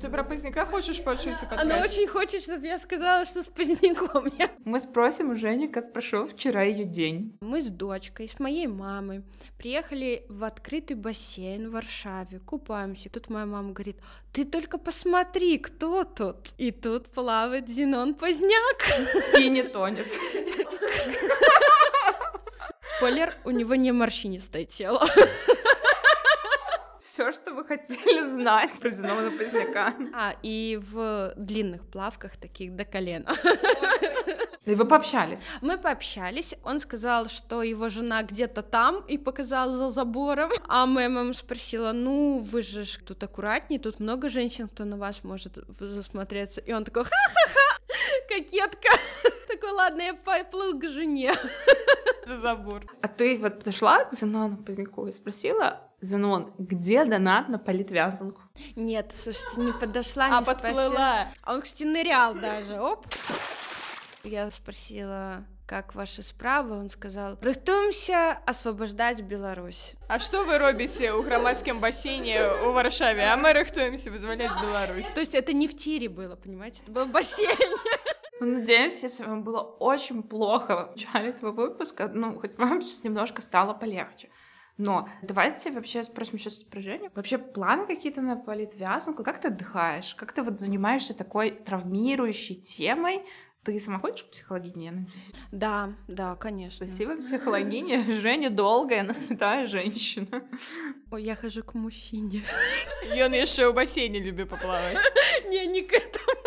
Ты 0.00 0.08
про 0.08 0.24
поздняка 0.24 0.64
хочешь 0.64 1.02
почуть 1.04 1.36
Она 1.50 1.82
очень 1.82 2.06
хочет, 2.06 2.42
чтобы 2.42 2.66
я 2.66 2.78
сказала, 2.78 3.26
что 3.26 3.42
с 3.42 3.48
поздняком 3.48 4.32
я. 4.38 4.48
Мы 4.64 4.80
спросим 4.80 5.30
у 5.30 5.36
Жени, 5.36 5.68
как 5.68 5.92
прошел 5.92 6.26
вчера 6.26 6.62
ее 6.62 6.86
день. 6.86 7.36
Мы 7.42 7.60
с 7.60 7.66
дочкой, 7.66 8.26
с 8.28 8.38
моей 8.38 8.66
мамой 8.66 9.22
приехали 9.58 10.24
в 10.30 10.44
открытый 10.44 10.96
бассейн 10.96 11.68
в 11.68 11.72
Варшаве, 11.72 12.38
купаемся. 12.38 13.10
Тут 13.10 13.28
моя 13.28 13.44
мама 13.44 13.72
говорит, 13.72 13.98
ты 14.32 14.46
только 14.46 14.78
посмотри, 14.78 15.58
кто 15.58 16.04
тут. 16.04 16.54
И 16.56 16.70
тут 16.70 17.08
плавает 17.08 17.68
Зенон 17.68 18.14
Поздняк. 18.14 19.38
И 19.38 19.50
не 19.50 19.62
тонет. 19.64 20.06
Спойлер, 22.80 23.34
у 23.44 23.50
него 23.50 23.74
не 23.74 23.92
морщинистое 23.92 24.64
тело 24.64 25.06
все, 27.10 27.32
что 27.32 27.52
вы 27.52 27.64
хотели 27.64 28.30
знать 28.30 28.70
про 28.78 28.88
Зенона 28.88 29.30
Поздняка. 29.36 29.94
А, 30.14 30.36
и 30.44 30.78
в 30.80 31.34
длинных 31.36 31.84
плавках, 31.90 32.36
таких 32.36 32.76
до 32.76 32.84
колена. 32.84 33.34
И 34.64 34.74
вы 34.76 34.84
пообщались? 34.84 35.42
Мы 35.60 35.76
пообщались. 35.76 36.54
Он 36.62 36.78
сказал, 36.78 37.28
что 37.28 37.64
его 37.64 37.88
жена 37.88 38.22
где-то 38.22 38.62
там 38.62 39.04
и 39.08 39.18
показал 39.18 39.72
за 39.72 39.90
забором. 39.90 40.50
А 40.68 40.86
моя 40.86 41.08
мама 41.08 41.34
спросила, 41.34 41.90
ну, 41.90 42.38
вы 42.38 42.62
же 42.62 42.84
тут 43.04 43.24
аккуратнее, 43.24 43.80
тут 43.80 43.98
много 43.98 44.28
женщин, 44.28 44.68
кто 44.68 44.84
на 44.84 44.96
вас 44.96 45.24
может 45.24 45.58
засмотреться. 45.80 46.60
И 46.60 46.72
он 46.72 46.84
такой, 46.84 47.04
ха-ха-ха, 47.04 47.80
кокетка. 48.28 48.88
Такой, 49.48 49.72
ладно, 49.72 50.02
я 50.02 50.14
поплыл 50.14 50.78
к 50.78 50.84
жене. 50.84 51.34
За 52.26 52.38
забор. 52.38 52.86
А 53.02 53.08
ты 53.08 53.36
вот 53.38 53.58
подошла 53.58 54.04
к 54.04 54.14
Зенону 54.14 54.58
Позднякову 54.58 55.08
и 55.08 55.12
спросила, 55.12 55.89
Зенон, 56.00 56.52
где 56.58 57.04
донат 57.04 57.48
на 57.48 57.58
политвязанку? 57.58 58.40
Нет, 58.74 59.12
слушайте, 59.14 59.60
не 59.60 59.72
подошла, 59.72 60.26
а 60.26 60.40
не 60.40 60.46
подплыла. 60.46 60.72
спросила. 60.72 61.28
А 61.42 61.54
он, 61.54 61.62
кстати, 61.62 61.84
нырял 61.84 62.34
даже, 62.34 62.80
оп. 62.80 63.06
Я 64.22 64.50
спросила, 64.50 65.44
как 65.66 65.94
ваши 65.94 66.22
справы, 66.22 66.76
он 66.76 66.90
сказал, 66.90 67.38
рыхтуемся 67.40 68.38
освобождать 68.46 69.20
Беларусь. 69.22 69.94
А 70.08 70.18
что 70.18 70.44
вы 70.44 70.58
робите 70.58 71.12
у 71.12 71.22
громадском 71.22 71.80
бассейне 71.80 72.40
у 72.66 72.72
Варшаве? 72.72 73.24
А 73.24 73.36
мы 73.36 73.52
рыхтуемся 73.52 74.10
вызволять 74.10 74.50
Беларусь. 74.60 75.06
То 75.06 75.20
есть 75.20 75.34
это 75.34 75.52
не 75.52 75.68
в 75.68 75.76
тире 75.76 76.08
было, 76.08 76.34
понимаете, 76.36 76.82
это 76.82 76.92
был 76.92 77.06
бассейн. 77.06 77.56
Ну, 78.40 78.46
надеюсь, 78.46 79.02
если 79.02 79.24
вам 79.24 79.44
было 79.44 79.60
очень 79.60 80.22
плохо 80.22 80.86
в 80.86 80.96
начале 80.96 81.28
этого 81.28 81.52
выпуска, 81.52 82.08
ну, 82.08 82.40
хоть 82.40 82.56
вам 82.56 82.80
сейчас 82.80 83.04
немножко 83.04 83.42
стало 83.42 83.74
полегче. 83.74 84.30
Но 84.80 85.10
давайте 85.20 85.70
вообще 85.70 86.02
спросим 86.02 86.38
сейчас 86.38 86.54
про 86.62 86.80
Женю. 86.80 87.10
Вообще 87.14 87.36
планы 87.36 87.86
какие-то 87.86 88.22
на 88.22 88.36
политвязанку? 88.36 89.22
Как 89.22 89.38
ты 89.38 89.48
отдыхаешь? 89.48 90.14
Как 90.14 90.32
ты 90.32 90.42
вот 90.42 90.58
занимаешься 90.58 91.14
такой 91.14 91.50
травмирующей 91.50 92.54
темой? 92.54 93.22
Ты 93.62 93.78
сама 93.78 93.98
ходишь 93.98 94.22
к 94.22 94.30
психологине, 94.30 94.86
я 94.86 94.92
надеюсь? 94.92 95.34
Да, 95.52 95.92
да, 96.08 96.34
конечно. 96.36 96.86
Спасибо 96.86 97.18
психологине. 97.18 98.10
Женя 98.14 98.48
долгая, 98.48 99.00
она 99.00 99.12
святая 99.12 99.66
женщина. 99.66 100.48
Ой, 101.10 101.24
я 101.24 101.36
хожу 101.36 101.62
к 101.62 101.74
мужчине. 101.74 102.42
Ён 103.14 103.32
еще 103.34 103.70
в 103.70 103.74
бассейне 103.74 104.18
любит 104.18 104.48
поплавать. 104.48 104.96
Не, 105.50 105.66
не 105.66 105.82
к 105.82 105.92
этому. 105.92 106.40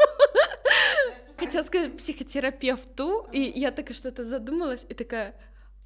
Хотела 1.37 1.61
сказать 1.61 1.97
психотерапевту, 1.97 3.27
и 3.31 3.41
я 3.41 3.69
так 3.69 3.93
что-то 3.93 4.25
задумалась, 4.25 4.87
и 4.89 4.95
такая, 4.95 5.35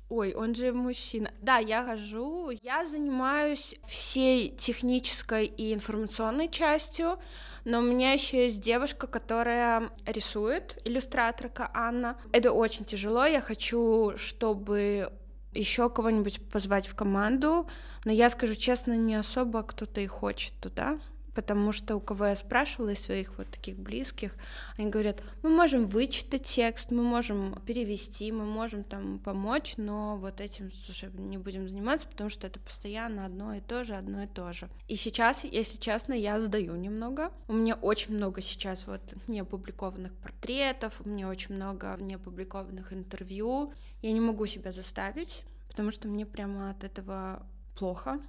Ой, 0.10 0.34
он 0.34 0.56
же 0.56 0.72
мужчина. 0.72 1.32
Да, 1.42 1.58
я 1.58 1.84
хожу, 1.84 2.52
я 2.64 2.86
занимаюсь 2.86 3.76
всей 3.88 4.56
технической 4.56 5.46
и 5.46 5.74
информационной 5.74 6.48
частью, 6.48 7.20
но 7.66 7.80
у 7.80 7.82
меня 7.82 8.14
еще 8.14 8.46
есть 8.46 8.62
девушка, 8.62 9.08
которая 9.08 9.90
рисует, 10.06 10.82
иллюстраторка 10.86 11.70
Анна. 11.74 12.18
Это 12.32 12.54
очень 12.54 12.86
тяжело, 12.86 13.26
я 13.26 13.42
хочу, 13.42 14.14
чтобы 14.16 15.12
еще 15.54 15.90
кого-нибудь 15.90 16.40
позвать 16.50 16.88
в 16.88 16.96
команду, 16.96 17.68
но 18.06 18.12
я 18.14 18.30
скажу 18.30 18.56
честно, 18.56 18.94
не 18.94 19.16
особо 19.16 19.64
кто-то 19.64 20.00
и 20.00 20.08
хочет 20.08 20.54
туда 20.62 21.00
потому 21.38 21.72
что 21.72 21.96
у 21.96 22.00
кого 22.00 22.26
я 22.26 22.36
спрашивала 22.36 22.90
из 22.90 23.02
своих 23.02 23.38
вот 23.38 23.48
таких 23.52 23.78
близких, 23.78 24.34
они 24.76 24.90
говорят, 24.90 25.22
мы 25.44 25.52
можем 25.52 25.86
вычитать 25.86 26.46
текст, 26.46 26.90
мы 26.90 27.04
можем 27.04 27.62
перевести, 27.64 28.32
мы 28.32 28.44
можем 28.44 28.84
там 28.84 29.20
помочь, 29.20 29.76
но 29.78 30.18
вот 30.18 30.42
этим, 30.42 30.72
слушай, 30.72 31.12
не 31.14 31.38
будем 31.38 31.70
заниматься, 31.70 32.08
потому 32.08 32.32
что 32.32 32.48
это 32.48 32.60
постоянно 32.60 33.24
одно 33.24 33.54
и 33.54 33.62
то 33.62 33.84
же, 33.84 33.94
одно 33.94 34.24
и 34.24 34.26
то 34.26 34.52
же. 34.52 34.68
И 34.88 34.96
сейчас, 34.96 35.44
если 35.44 35.78
честно, 35.78 36.14
я 36.14 36.42
сдаю 36.42 36.76
немного. 36.76 37.32
У 37.48 37.54
меня 37.54 37.76
очень 37.76 38.16
много 38.16 38.42
сейчас 38.42 38.88
вот 38.88 39.02
неопубликованных 39.28 40.16
портретов, 40.16 41.02
у 41.06 41.08
меня 41.08 41.30
очень 41.30 41.54
много 41.54 41.96
неопубликованных 42.00 42.94
интервью. 42.94 43.74
Я 44.02 44.12
не 44.12 44.22
могу 44.22 44.48
себя 44.48 44.72
заставить, 44.72 45.44
потому 45.70 45.92
что 45.92 46.08
мне 46.08 46.26
прямо 46.26 46.72
от 46.72 46.84
этого 46.84 47.46
плохо. 47.76 48.20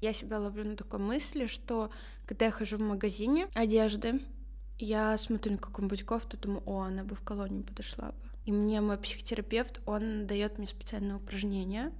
Я 0.00 0.12
себя 0.12 0.38
ловлю 0.38 0.64
на 0.64 0.76
такой 0.76 1.00
мысли, 1.00 1.46
что 1.46 1.90
когда 2.26 2.46
я 2.46 2.50
хожу 2.50 2.76
в 2.76 2.80
магазине 2.80 3.48
одежды, 3.54 4.20
я 4.78 5.16
смотрю 5.18 5.52
на 5.52 5.58
какую-нибудь 5.58 6.04
кофту, 6.04 6.36
думаю, 6.36 6.62
о, 6.66 6.82
она 6.82 7.04
бы 7.04 7.14
в 7.14 7.22
колонию 7.22 7.64
подошла 7.64 8.08
бы. 8.08 8.28
И 8.44 8.52
мне 8.52 8.80
мой 8.80 8.98
психотерапевт, 8.98 9.80
он 9.86 10.26
дает 10.26 10.58
мне 10.58 10.66
специальное 10.66 11.16
упражнение, 11.16 11.92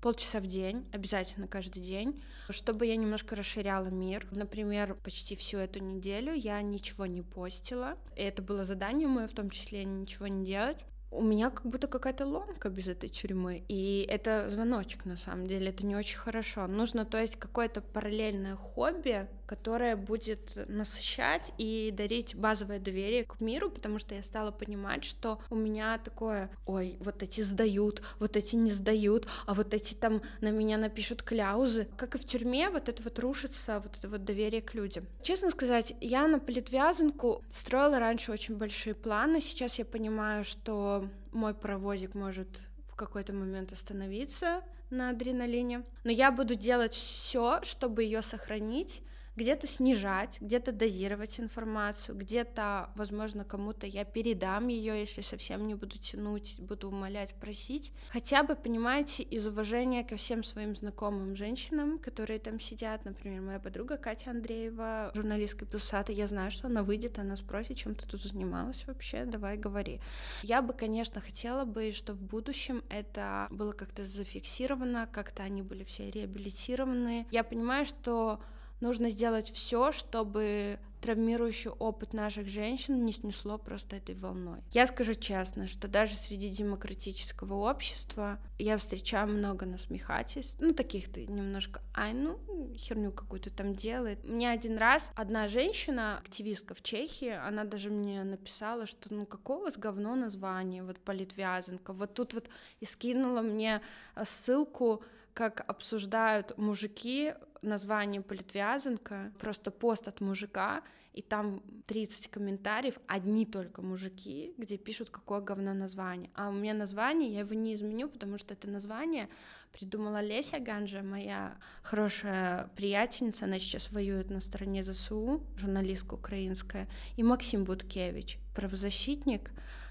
полчаса 0.00 0.40
в 0.40 0.46
день, 0.46 0.84
обязательно 0.90 1.46
каждый 1.46 1.80
день, 1.80 2.20
чтобы 2.50 2.86
я 2.86 2.96
немножко 2.96 3.36
расширяла 3.36 3.86
мир. 3.86 4.26
Например, 4.32 4.94
почти 4.94 5.36
всю 5.36 5.58
эту 5.58 5.78
неделю 5.78 6.32
я 6.32 6.60
ничего 6.60 7.06
не 7.06 7.22
постила. 7.22 7.96
И 8.16 8.22
это 8.22 8.42
было 8.42 8.64
задание 8.64 9.06
мое, 9.06 9.28
в 9.28 9.32
том 9.32 9.48
числе 9.50 9.84
ничего 9.84 10.26
не 10.26 10.44
делать 10.44 10.84
у 11.12 11.22
меня 11.22 11.50
как 11.50 11.66
будто 11.66 11.86
какая-то 11.86 12.26
ломка 12.26 12.70
без 12.70 12.88
этой 12.88 13.08
тюрьмы. 13.08 13.64
И 13.68 14.06
это 14.08 14.48
звоночек, 14.48 15.04
на 15.04 15.16
самом 15.16 15.46
деле, 15.46 15.68
это 15.68 15.84
не 15.84 15.94
очень 15.94 16.18
хорошо. 16.18 16.66
Нужно, 16.66 17.04
то 17.04 17.20
есть, 17.20 17.36
какое-то 17.36 17.82
параллельное 17.82 18.56
хобби, 18.56 19.28
которое 19.52 19.96
будет 19.96 20.56
насыщать 20.66 21.52
и 21.58 21.92
дарить 21.94 22.34
базовое 22.34 22.78
доверие 22.78 23.24
к 23.24 23.38
миру, 23.42 23.68
потому 23.68 23.98
что 23.98 24.14
я 24.14 24.22
стала 24.22 24.50
понимать, 24.50 25.04
что 25.04 25.40
у 25.50 25.56
меня 25.56 25.98
такое, 25.98 26.48
ой, 26.64 26.96
вот 27.00 27.22
эти 27.22 27.42
сдают, 27.42 28.02
вот 28.18 28.38
эти 28.38 28.56
не 28.56 28.70
сдают, 28.70 29.26
а 29.44 29.52
вот 29.52 29.74
эти 29.74 29.92
там 29.92 30.22
на 30.40 30.48
меня 30.48 30.78
напишут 30.78 31.22
кляузы. 31.22 31.86
Как 31.98 32.14
и 32.14 32.18
в 32.18 32.24
тюрьме, 32.24 32.70
вот 32.70 32.88
это 32.88 33.02
вот 33.02 33.18
рушится, 33.18 33.78
вот 33.78 33.94
это 33.98 34.08
вот 34.08 34.24
доверие 34.24 34.62
к 34.62 34.72
людям. 34.72 35.04
Честно 35.20 35.50
сказать, 35.50 35.94
я 36.00 36.26
на 36.26 36.38
политвязанку 36.38 37.44
строила 37.52 37.98
раньше 37.98 38.32
очень 38.32 38.56
большие 38.56 38.94
планы, 38.94 39.42
сейчас 39.42 39.78
я 39.78 39.84
понимаю, 39.84 40.44
что 40.44 41.10
мой 41.30 41.52
паровозик 41.52 42.14
может 42.14 42.48
в 42.88 42.94
какой-то 42.94 43.34
момент 43.34 43.70
остановиться 43.70 44.62
на 44.88 45.10
адреналине. 45.10 45.82
Но 46.04 46.10
я 46.10 46.30
буду 46.30 46.54
делать 46.54 46.94
все, 46.94 47.60
чтобы 47.64 48.04
ее 48.04 48.22
сохранить 48.22 49.02
где-то 49.36 49.66
снижать, 49.66 50.38
где-то 50.40 50.72
дозировать 50.72 51.40
информацию, 51.40 52.16
где-то, 52.16 52.90
возможно, 52.94 53.44
кому-то 53.44 53.86
я 53.86 54.04
передам 54.04 54.68
ее, 54.68 55.00
если 55.00 55.22
совсем 55.22 55.66
не 55.66 55.74
буду 55.74 55.98
тянуть, 55.98 56.56
буду 56.58 56.88
умолять, 56.88 57.34
просить. 57.34 57.92
Хотя 58.10 58.42
бы, 58.42 58.54
понимаете, 58.54 59.22
из 59.22 59.46
уважения 59.46 60.04
ко 60.04 60.16
всем 60.16 60.44
своим 60.44 60.76
знакомым 60.76 61.34
женщинам, 61.34 61.98
которые 61.98 62.38
там 62.38 62.60
сидят, 62.60 63.04
например, 63.04 63.40
моя 63.40 63.58
подруга 63.58 63.96
Катя 63.96 64.30
Андреева, 64.30 65.12
журналистка 65.14 65.64
Пилсата, 65.64 66.12
я 66.12 66.26
знаю, 66.26 66.50
что 66.50 66.66
она 66.66 66.82
выйдет, 66.82 67.18
она 67.18 67.36
спросит, 67.36 67.76
чем 67.78 67.94
ты 67.94 68.06
тут 68.06 68.22
занималась 68.22 68.86
вообще, 68.86 69.24
давай 69.24 69.56
говори. 69.56 70.00
Я 70.42 70.60
бы, 70.60 70.72
конечно, 70.74 71.20
хотела 71.20 71.64
бы, 71.64 71.92
что 71.92 72.12
в 72.12 72.20
будущем 72.20 72.82
это 72.90 73.48
было 73.50 73.72
как-то 73.72 74.04
зафиксировано, 74.04 75.08
как-то 75.10 75.42
они 75.42 75.62
были 75.62 75.84
все 75.84 76.10
реабилитированы. 76.10 77.26
Я 77.30 77.44
понимаю, 77.44 77.86
что 77.86 78.40
нужно 78.82 79.10
сделать 79.10 79.50
все, 79.50 79.92
чтобы 79.92 80.78
травмирующий 81.02 81.70
опыт 81.70 82.14
наших 82.14 82.46
женщин 82.46 83.04
не 83.04 83.12
снесло 83.12 83.58
просто 83.58 83.96
этой 83.96 84.14
волной. 84.14 84.60
Я 84.70 84.86
скажу 84.86 85.14
честно, 85.14 85.66
что 85.66 85.88
даже 85.88 86.14
среди 86.14 86.48
демократического 86.48 87.54
общества 87.68 88.38
я 88.58 88.76
встречаю 88.76 89.28
много 89.28 89.66
насмехательств, 89.66 90.60
ну, 90.60 90.72
таких-то 90.72 91.20
немножко, 91.20 91.82
ай, 91.94 92.12
ну, 92.12 92.38
херню 92.76 93.10
какую-то 93.10 93.50
там 93.50 93.74
делает. 93.74 94.22
Мне 94.24 94.50
один 94.50 94.78
раз 94.78 95.12
одна 95.16 95.48
женщина, 95.48 96.18
активистка 96.18 96.74
в 96.74 96.82
Чехии, 96.82 97.30
она 97.30 97.64
даже 97.64 97.90
мне 97.90 98.22
написала, 98.22 98.86
что 98.86 99.12
ну 99.12 99.26
какого 99.26 99.70
с 99.70 99.76
говно 99.76 100.14
название, 100.14 100.84
вот 100.84 101.00
политвязанка, 101.00 101.92
вот 101.92 102.14
тут 102.14 102.34
вот 102.34 102.48
и 102.78 102.84
скинула 102.84 103.42
мне 103.42 103.82
э, 104.14 104.24
ссылку 104.24 105.02
как 105.34 105.64
обсуждают 105.68 106.56
мужики 106.58 107.34
название 107.62 108.20
политвязанка, 108.20 109.32
просто 109.38 109.70
пост 109.70 110.08
от 110.08 110.20
мужика, 110.20 110.82
и 111.12 111.20
там 111.20 111.62
30 111.86 112.28
комментариев, 112.28 112.98
одни 113.06 113.44
только 113.44 113.82
мужики, 113.82 114.54
где 114.56 114.78
пишут, 114.78 115.10
какое 115.10 115.40
говно 115.40 115.74
название. 115.74 116.30
А 116.34 116.48
у 116.48 116.52
меня 116.52 116.74
название, 116.74 117.32
я 117.32 117.40
его 117.40 117.54
не 117.54 117.74
изменю, 117.74 118.08
потому 118.08 118.38
что 118.38 118.54
это 118.54 118.68
название 118.68 119.28
придумала 119.72 120.22
Леся 120.22 120.58
Ганжа, 120.58 121.02
моя 121.02 121.58
хорошая 121.82 122.70
приятельница, 122.76 123.44
она 123.44 123.58
сейчас 123.58 123.92
воюет 123.92 124.30
на 124.30 124.40
стороне 124.40 124.82
ЗСУ, 124.82 125.42
журналистка 125.56 126.14
украинская, 126.14 126.88
и 127.16 127.22
Максим 127.22 127.64
Буткевич, 127.64 128.38
правозащитник, 128.54 129.50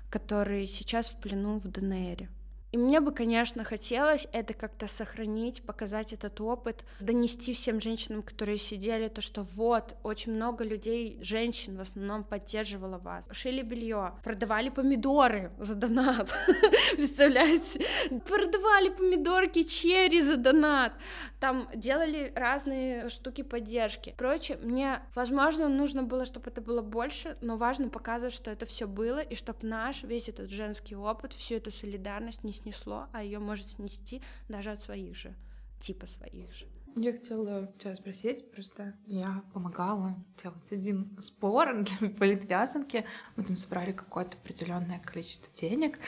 который 0.10 0.66
сейчас 0.66 1.12
в 1.12 1.22
плену 1.22 1.60
в 1.60 1.68
ДНР. 1.68 2.30
И 2.72 2.78
мне 2.78 3.02
бы, 3.02 3.12
конечно, 3.12 3.66
хотелось 3.66 4.28
это 4.32 4.54
как-то 4.54 4.88
сохранить, 4.88 5.62
показать 5.62 6.14
этот 6.14 6.40
опыт, 6.40 6.86
донести 7.02 7.54
всем 7.54 7.82
женщинам, 7.82 8.24
которые 8.24 8.58
сидели, 8.58 9.10
то, 9.10 9.22
что 9.22 9.44
вот, 9.44 9.96
очень 10.04 10.32
много 10.34 10.64
людей, 10.64 11.20
женщин 11.22 11.76
в 11.76 11.82
основном 11.82 12.24
поддерживало 12.24 12.98
вас. 12.98 13.28
Шили 13.32 13.62
белье, 13.62 14.14
продавали 14.24 14.70
помидоры 14.70 15.52
за 15.60 15.76
донат. 15.76 16.34
Представляете? 16.96 17.86
Продавали 18.26 18.90
помидорки, 18.90 19.64
черри 19.64 20.22
за 20.22 20.38
донат. 20.38 20.94
Там 21.42 21.68
делали 21.76 22.32
разные 22.36 23.10
штуки 23.10 23.42
поддержки. 23.42 24.16
Короче, 24.18 24.56
мне, 24.58 25.02
возможно, 25.14 25.68
нужно 25.68 26.04
было, 26.04 26.24
чтобы 26.24 26.50
это 26.50 26.62
было 26.62 26.82
больше, 26.82 27.36
но 27.42 27.58
важно 27.58 27.90
показывать, 27.90 28.34
что 28.34 28.50
это 28.50 28.66
все 28.66 28.88
было, 28.88 29.20
и 29.20 29.36
чтобы 29.36 29.60
наш 29.64 30.04
весь 30.04 30.30
этот 30.30 30.50
женский 30.50 30.96
опыт, 30.96 31.34
всю 31.34 31.56
эту 31.56 31.72
солидарность 31.72 32.46
не 32.46 32.61
снесло, 32.62 33.08
а 33.14 33.24
ее 33.24 33.40
может 33.40 33.70
снести 33.70 34.22
даже 34.50 34.72
от 34.72 34.82
своих 34.82 35.16
же, 35.16 35.34
типа 35.80 36.08
своих 36.08 36.54
же. 36.54 36.68
Я 36.96 37.14
хотела 37.14 37.68
тебя 37.78 37.96
спросить, 37.96 38.52
просто 38.52 38.94
я 39.08 39.44
помогала 39.54 40.16
делать 40.42 40.72
один 40.74 41.18
спор 41.22 41.84
для 41.84 42.10
политвязанки. 42.20 43.06
Мы 43.38 43.44
там 43.44 43.56
собрали 43.56 43.94
какое-то 43.94 44.38
определенное 44.38 45.00
количество 45.00 45.54
денег. 45.56 46.00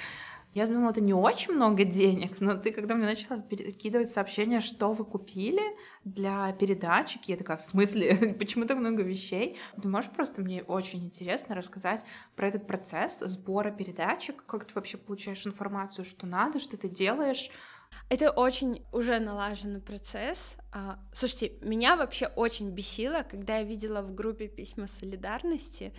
Я 0.53 0.67
думала, 0.67 0.91
это 0.91 1.01
не 1.01 1.15
очень 1.15 1.53
много 1.53 1.83
денег, 1.83 2.39
но 2.39 2.55
ты, 2.55 2.71
когда 2.71 2.93
мне 2.93 3.05
начала 3.05 3.39
перекидывать 3.39 4.11
сообщение, 4.11 4.59
что 4.59 4.93
вы 4.93 5.03
купили 5.03 5.63
для 6.03 6.51
передачек, 6.53 7.23
я 7.25 7.37
такая, 7.37 7.57
в 7.57 7.61
смысле, 7.61 8.35
почему 8.39 8.65
так 8.65 8.77
много 8.77 9.01
вещей? 9.01 9.57
Ты 9.81 9.87
можешь 9.87 10.11
просто 10.11 10.43
мне 10.43 10.61
очень 10.61 11.03
интересно 11.05 11.55
рассказать 11.55 12.05
про 12.35 12.47
этот 12.49 12.67
процесс 12.67 13.19
сбора 13.21 13.71
передачек, 13.71 14.45
как 14.45 14.65
ты 14.65 14.75
вообще 14.75 14.97
получаешь 14.97 15.47
информацию, 15.47 16.05
что 16.05 16.27
надо, 16.27 16.59
что 16.59 16.77
ты 16.77 16.87
делаешь, 16.87 17.49
это 18.09 18.31
очень 18.31 18.85
уже 18.91 19.19
налаженный 19.19 19.81
процесс. 19.81 20.55
А, 20.71 20.99
слушайте, 21.13 21.53
меня 21.61 21.95
вообще 21.95 22.27
очень 22.27 22.69
бесило, 22.69 23.23
когда 23.23 23.57
я 23.57 23.63
видела 23.63 24.01
в 24.01 24.13
группе 24.13 24.47
письма 24.47 24.87
солидарности 24.87 25.93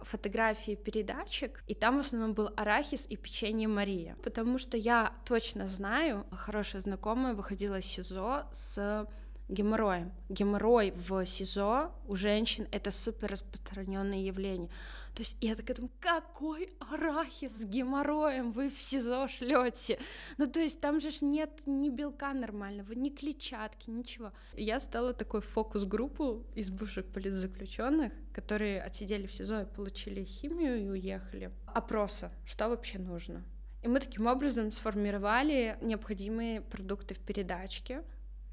фотографии 0.00 0.74
передачек, 0.74 1.62
и 1.66 1.74
там 1.74 1.96
в 1.96 2.00
основном 2.00 2.34
был 2.34 2.50
арахис 2.56 3.06
и 3.08 3.16
печенье 3.16 3.68
Мария, 3.68 4.16
потому 4.22 4.58
что 4.58 4.76
я 4.76 5.12
точно 5.24 5.68
знаю, 5.68 6.26
хорошая 6.32 6.82
знакомая 6.82 7.34
выходила 7.34 7.78
из 7.78 7.84
СИЗО 7.84 8.48
с 8.52 9.06
геморроем. 9.50 10.12
Геморрой 10.28 10.92
в 10.92 11.24
СИЗО 11.24 11.92
у 12.06 12.16
женщин 12.16 12.68
это 12.70 12.90
супер 12.90 13.30
распространенное 13.30 14.20
явление. 14.20 14.70
То 15.14 15.22
есть 15.22 15.36
я 15.40 15.56
такая 15.56 15.76
думаю, 15.76 15.90
какой 15.98 16.70
арахис 16.78 17.52
с 17.58 17.64
геморроем 17.64 18.52
вы 18.52 18.70
в 18.70 18.78
СИЗО 18.78 19.26
шлете? 19.28 19.98
Ну, 20.38 20.46
то 20.46 20.60
есть 20.60 20.80
там 20.80 21.00
же 21.00 21.10
нет 21.20 21.50
ни 21.66 21.88
белка 21.88 22.32
нормального, 22.32 22.92
ни 22.92 23.10
клетчатки, 23.10 23.90
ничего. 23.90 24.32
Я 24.54 24.80
стала 24.80 25.12
такой 25.12 25.40
фокус-группу 25.40 26.44
из 26.54 26.70
бывших 26.70 27.06
политзаключенных, 27.06 28.12
которые 28.32 28.80
отсидели 28.80 29.26
в 29.26 29.32
СИЗО 29.32 29.62
и 29.62 29.66
получили 29.66 30.24
химию 30.24 30.80
и 30.80 30.88
уехали. 30.88 31.50
Опроса, 31.66 32.30
что 32.46 32.68
вообще 32.68 32.98
нужно? 32.98 33.42
И 33.82 33.88
мы 33.88 33.98
таким 33.98 34.26
образом 34.26 34.70
сформировали 34.72 35.78
необходимые 35.80 36.60
продукты 36.60 37.14
в 37.14 37.18
передачке, 37.18 38.04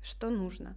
что 0.02 0.30
нужно. 0.30 0.76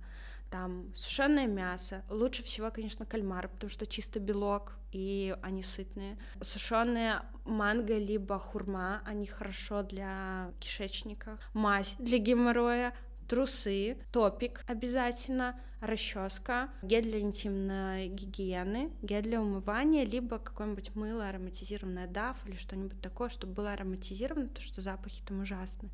Там 0.50 0.92
сушеное 0.96 1.46
мясо, 1.46 2.02
лучше 2.08 2.42
всего, 2.42 2.70
конечно, 2.72 3.06
кальмар, 3.06 3.48
потому 3.48 3.70
что 3.70 3.86
чисто 3.86 4.18
белок, 4.18 4.74
и 4.90 5.36
они 5.42 5.62
сытные. 5.62 6.18
Сушеная 6.40 7.22
манго 7.44 7.96
либо 7.96 8.38
хурма, 8.38 9.00
они 9.06 9.26
хорошо 9.26 9.82
для 9.84 10.52
кишечника. 10.58 11.38
Мазь 11.54 11.94
для 12.00 12.18
геморроя, 12.18 12.92
трусы, 13.28 13.96
топик 14.10 14.64
обязательно, 14.66 15.54
расческа, 15.80 16.68
гель 16.82 17.04
для 17.04 17.20
интимной 17.20 18.08
гигиены, 18.08 18.92
гель 19.02 19.22
для 19.22 19.40
умывания, 19.40 20.04
либо 20.04 20.38
какое-нибудь 20.38 20.96
мыло 20.96 21.28
ароматизированное 21.28 22.08
DAF 22.08 22.36
или 22.46 22.56
что-нибудь 22.56 23.00
такое, 23.00 23.28
чтобы 23.28 23.52
было 23.54 23.72
ароматизировано, 23.72 24.48
потому 24.48 24.66
что 24.66 24.80
запахи 24.80 25.22
там 25.24 25.40
ужасные. 25.40 25.92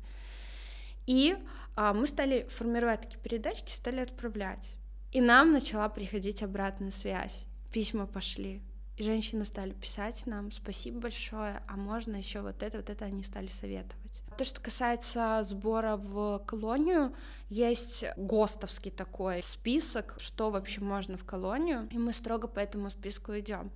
И 1.07 1.35
а, 1.75 1.93
мы 1.93 2.05
стали 2.05 2.47
формировать 2.49 3.01
такие 3.01 3.19
передачки, 3.19 3.71
стали 3.71 4.01
отправлять. 4.01 4.77
И 5.11 5.21
нам 5.21 5.51
начала 5.51 5.89
приходить 5.89 6.43
обратная 6.43 6.91
связь. 6.91 7.45
Письма 7.71 8.05
пошли. 8.05 8.61
И 8.97 9.03
женщины 9.03 9.45
стали 9.45 9.73
писать 9.73 10.25
нам 10.25 10.51
спасибо 10.51 11.01
большое, 11.01 11.61
а 11.67 11.77
можно 11.77 12.15
еще 12.15 12.41
вот 12.41 12.63
это, 12.63 12.77
вот 12.77 12.89
это 12.89 13.05
они 13.05 13.23
стали 13.23 13.47
советовать. 13.47 14.23
То, 14.37 14.43
что 14.43 14.59
касается 14.59 15.39
сбора 15.43 15.97
в 15.97 16.39
колонию, 16.47 17.15
есть 17.49 18.03
ГОСТовский 18.17 18.89
такой 18.89 19.43
список, 19.43 20.15
что 20.17 20.49
вообще 20.49 20.81
можно 20.81 21.15
в 21.15 21.23
колонию, 21.23 21.87
и 21.91 21.97
мы 21.99 22.11
строго 22.11 22.47
по 22.47 22.59
этому 22.59 22.89
списку 22.89 23.37
идем. 23.37 23.71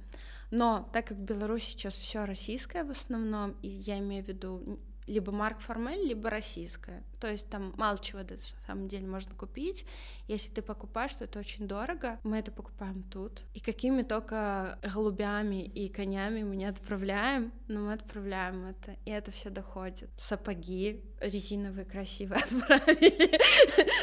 Но 0.49 0.89
так 0.91 1.07
как 1.07 1.17
в 1.17 1.21
Беларуси 1.21 1.71
сейчас 1.71 1.95
все 1.95 2.25
российское 2.25 2.83
в 2.83 2.89
основном, 2.89 3.55
и 3.61 3.67
я 3.67 3.99
имею 3.99 4.23
в 4.23 4.27
виду 4.27 4.79
либо 5.11 5.31
Марк 5.31 5.59
Формель, 5.59 6.07
либо 6.07 6.29
российская. 6.29 7.03
То 7.19 7.27
есть 7.27 7.49
там 7.49 7.73
мало 7.77 7.99
чего 7.99 8.19
на 8.19 8.27
самом 8.65 8.87
деле 8.87 9.05
можно 9.05 9.35
купить. 9.35 9.85
Если 10.27 10.49
ты 10.49 10.61
покупаешь, 10.61 11.13
то 11.13 11.25
это 11.25 11.37
очень 11.37 11.67
дорого. 11.67 12.19
Мы 12.23 12.39
это 12.39 12.51
покупаем 12.51 13.03
тут. 13.03 13.43
И 13.53 13.59
какими 13.59 14.03
только 14.03 14.79
голубями 14.81 15.63
и 15.63 15.89
конями 15.89 16.43
мы 16.43 16.55
не 16.55 16.65
отправляем, 16.65 17.51
но 17.67 17.81
мы 17.81 17.93
отправляем 17.93 18.65
это. 18.65 18.95
И 19.05 19.11
это 19.11 19.31
все 19.31 19.49
доходит. 19.49 20.09
Сапоги 20.17 21.03
резиновые 21.19 21.85
красивые 21.85 22.41
отправили 22.43 23.39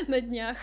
на 0.08 0.20
днях. 0.20 0.58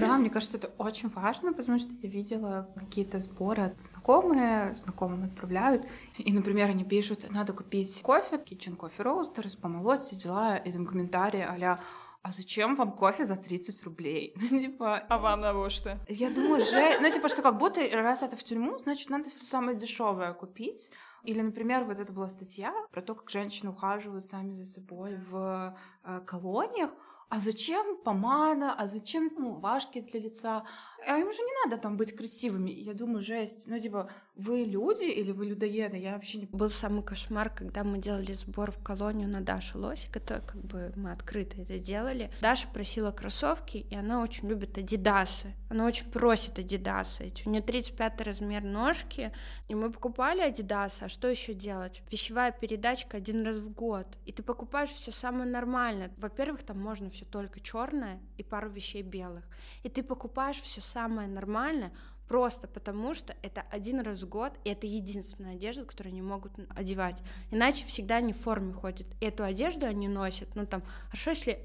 Да, 0.00 0.18
мне 0.18 0.30
кажется, 0.30 0.56
это 0.56 0.68
очень 0.78 1.10
важно, 1.10 1.52
потому 1.52 1.78
что 1.78 1.92
я 2.02 2.08
видела 2.08 2.70
какие-то 2.74 3.20
сборы 3.20 3.76
знакомые, 3.90 4.74
знакомым 4.76 5.24
отправляют, 5.24 5.84
и, 6.24 6.32
например, 6.32 6.70
они 6.70 6.84
пишут, 6.84 7.26
надо 7.30 7.52
купить 7.52 8.02
кофе, 8.02 8.36
kitchen 8.36 8.76
кофе 8.76 9.02
roasters, 9.02 9.58
помолоть, 9.60 10.00
все 10.00 10.16
дела, 10.16 10.56
и 10.56 10.72
там 10.72 10.86
комментарии 10.86 11.40
а 11.40 11.78
а 12.22 12.32
зачем 12.32 12.76
вам 12.76 12.92
кофе 12.92 13.24
за 13.24 13.36
30 13.36 13.82
рублей? 13.84 14.34
Ну, 14.50 14.58
типа... 14.60 14.98
А 15.08 15.18
вам 15.18 15.40
на 15.40 15.70
что? 15.70 15.98
Я 16.08 16.30
думаю, 16.30 16.60
же... 16.60 17.00
Ну, 17.00 17.10
типа, 17.10 17.28
что 17.28 17.40
как 17.40 17.56
будто 17.56 17.80
раз 17.94 18.22
это 18.22 18.36
в 18.36 18.42
тюрьму, 18.42 18.78
значит, 18.78 19.08
надо 19.08 19.30
все 19.30 19.46
самое 19.46 19.74
дешевое 19.74 20.34
купить. 20.34 20.90
Или, 21.24 21.40
например, 21.40 21.84
вот 21.84 21.98
это 21.98 22.12
была 22.12 22.28
статья 22.28 22.74
про 22.92 23.00
то, 23.00 23.14
как 23.14 23.30
женщины 23.30 23.70
ухаживают 23.70 24.26
сами 24.26 24.52
за 24.52 24.66
собой 24.66 25.16
в 25.30 25.74
э, 26.04 26.20
колониях 26.26 26.90
а 27.30 27.38
зачем 27.38 27.96
помада, 28.02 28.72
а 28.72 28.88
зачем 28.88 29.30
ну, 29.38 29.60
важки 29.60 30.00
для 30.00 30.18
лица? 30.18 30.64
А 31.06 31.16
им 31.16 31.32
же 31.32 31.38
не 31.38 31.64
надо 31.64 31.80
там 31.80 31.96
быть 31.96 32.12
красивыми. 32.16 32.72
Я 32.72 32.92
думаю, 32.92 33.20
жесть. 33.20 33.68
Ну, 33.68 33.78
типа, 33.78 34.10
вы 34.40 34.64
люди 34.64 35.04
или 35.04 35.32
вы 35.32 35.46
людоеды? 35.46 35.98
Я 35.98 36.14
вообще 36.14 36.38
не... 36.38 36.46
Был 36.46 36.70
самый 36.70 37.02
кошмар, 37.02 37.50
когда 37.50 37.84
мы 37.84 37.98
делали 37.98 38.32
сбор 38.32 38.72
в 38.72 38.82
колонию 38.82 39.28
на 39.28 39.40
Дашу 39.40 39.78
Лосик. 39.78 40.16
Это 40.16 40.40
как 40.46 40.60
бы 40.62 40.92
мы 40.96 41.12
открыто 41.12 41.60
это 41.60 41.78
делали. 41.78 42.30
Даша 42.40 42.66
просила 42.68 43.10
кроссовки, 43.10 43.86
и 43.90 43.94
она 43.94 44.22
очень 44.22 44.48
любит 44.48 44.78
адидасы. 44.78 45.54
Она 45.68 45.84
очень 45.84 46.10
просит 46.10 46.58
адидасы. 46.58 47.32
У 47.44 47.50
нее 47.50 47.62
35 47.62 48.20
размер 48.22 48.62
ножки, 48.62 49.30
и 49.68 49.74
мы 49.74 49.92
покупали 49.92 50.40
адидасы. 50.40 51.04
А 51.04 51.08
что 51.08 51.28
еще 51.28 51.52
делать? 51.52 52.02
Вещевая 52.10 52.52
передачка 52.52 53.18
один 53.18 53.44
раз 53.44 53.56
в 53.56 53.70
год. 53.72 54.06
И 54.24 54.32
ты 54.32 54.42
покупаешь 54.42 54.90
все 54.90 55.12
самое 55.12 55.50
нормальное. 55.50 56.10
Во-первых, 56.16 56.62
там 56.62 56.78
можно 56.80 57.10
все 57.10 57.26
только 57.26 57.60
черное 57.60 58.20
и 58.38 58.42
пару 58.42 58.70
вещей 58.70 59.02
белых. 59.02 59.44
И 59.82 59.90
ты 59.90 60.02
покупаешь 60.02 60.60
все 60.60 60.80
самое 60.80 61.28
нормальное, 61.28 61.92
просто 62.30 62.68
потому 62.68 63.12
что 63.12 63.34
это 63.42 63.62
один 63.72 63.98
раз 63.98 64.22
в 64.22 64.28
год, 64.28 64.52
и 64.62 64.70
это 64.70 64.86
единственная 64.86 65.54
одежда, 65.56 65.84
которую 65.84 66.12
они 66.12 66.22
могут 66.22 66.52
одевать. 66.76 67.16
Иначе 67.50 67.84
всегда 67.86 68.18
они 68.18 68.32
в 68.32 68.38
форме 68.38 68.72
ходят. 68.72 69.08
И 69.18 69.24
эту 69.24 69.42
одежду 69.42 69.86
они 69.86 70.06
носят, 70.06 70.54
ну 70.54 70.64
там, 70.64 70.84
хорошо, 71.08 71.30
если 71.30 71.58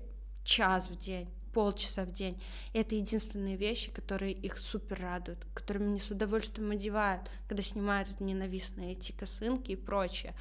час 0.44 0.90
в 0.90 0.98
день, 0.98 1.30
полчаса 1.54 2.04
в 2.04 2.12
день. 2.12 2.42
И 2.74 2.80
это 2.80 2.96
единственные 2.96 3.58
вещи, 3.58 3.92
которые 3.92 4.34
их 4.34 4.58
супер 4.58 5.00
радуют, 5.00 5.46
которыми 5.54 5.90
они 5.90 6.00
с 6.00 6.10
удовольствием 6.10 6.72
одевают, 6.72 7.30
когда 7.48 7.62
снимают 7.62 8.10
эти 8.10 8.24
ненавистные 8.24 8.94
эти 8.94 9.12
косынки 9.12 9.74
и 9.74 9.76
прочее. 9.76 10.34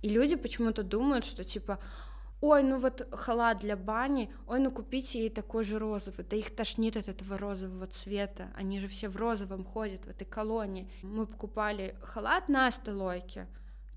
И 0.00 0.08
люди 0.08 0.36
почему-то 0.36 0.84
думают, 0.84 1.24
что 1.24 1.42
типа, 1.42 1.80
ой, 2.46 2.62
ну 2.62 2.78
вот 2.78 3.06
халат 3.12 3.58
для 3.58 3.76
бани, 3.76 4.30
ой, 4.46 4.60
ну 4.60 4.70
купите 4.70 5.20
ей 5.20 5.30
такой 5.30 5.64
же 5.64 5.78
розовый, 5.78 6.24
да 6.28 6.36
их 6.36 6.54
тошнит 6.54 6.96
от 6.96 7.08
этого 7.08 7.38
розового 7.38 7.86
цвета, 7.86 8.48
они 8.54 8.80
же 8.80 8.88
все 8.88 9.08
в 9.08 9.16
розовом 9.16 9.64
ходят 9.64 10.04
в 10.04 10.08
этой 10.08 10.24
колонии. 10.24 10.88
Мы 11.02 11.26
покупали 11.26 11.96
халат 12.02 12.48
на 12.48 12.70
стелойке, 12.70 13.46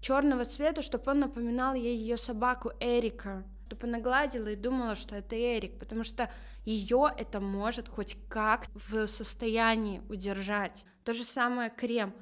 черного 0.02 0.46
цвета, 0.46 0.82
чтобы 0.82 1.12
он 1.12 1.20
напоминал 1.20 1.74
ей 1.76 1.98
ее 1.98 2.18
собаку 2.18 2.72
Эрика, 2.80 3.44
чтобы 3.68 3.88
она 3.88 4.00
гладила 4.00 4.48
и 4.48 4.56
думала, 4.56 4.96
что 4.96 5.16
это 5.16 5.36
Эрик, 5.36 5.78
потому 5.78 6.04
что 6.04 6.30
ее 6.70 7.12
это 7.18 7.40
может 7.40 7.90
хоть 7.90 8.16
как 8.30 8.68
в 8.76 9.08
состоянии 9.08 10.04
удержать. 10.08 10.86
То 11.04 11.14
же 11.14 11.24
самое 11.24 11.72
крем. 11.72 12.14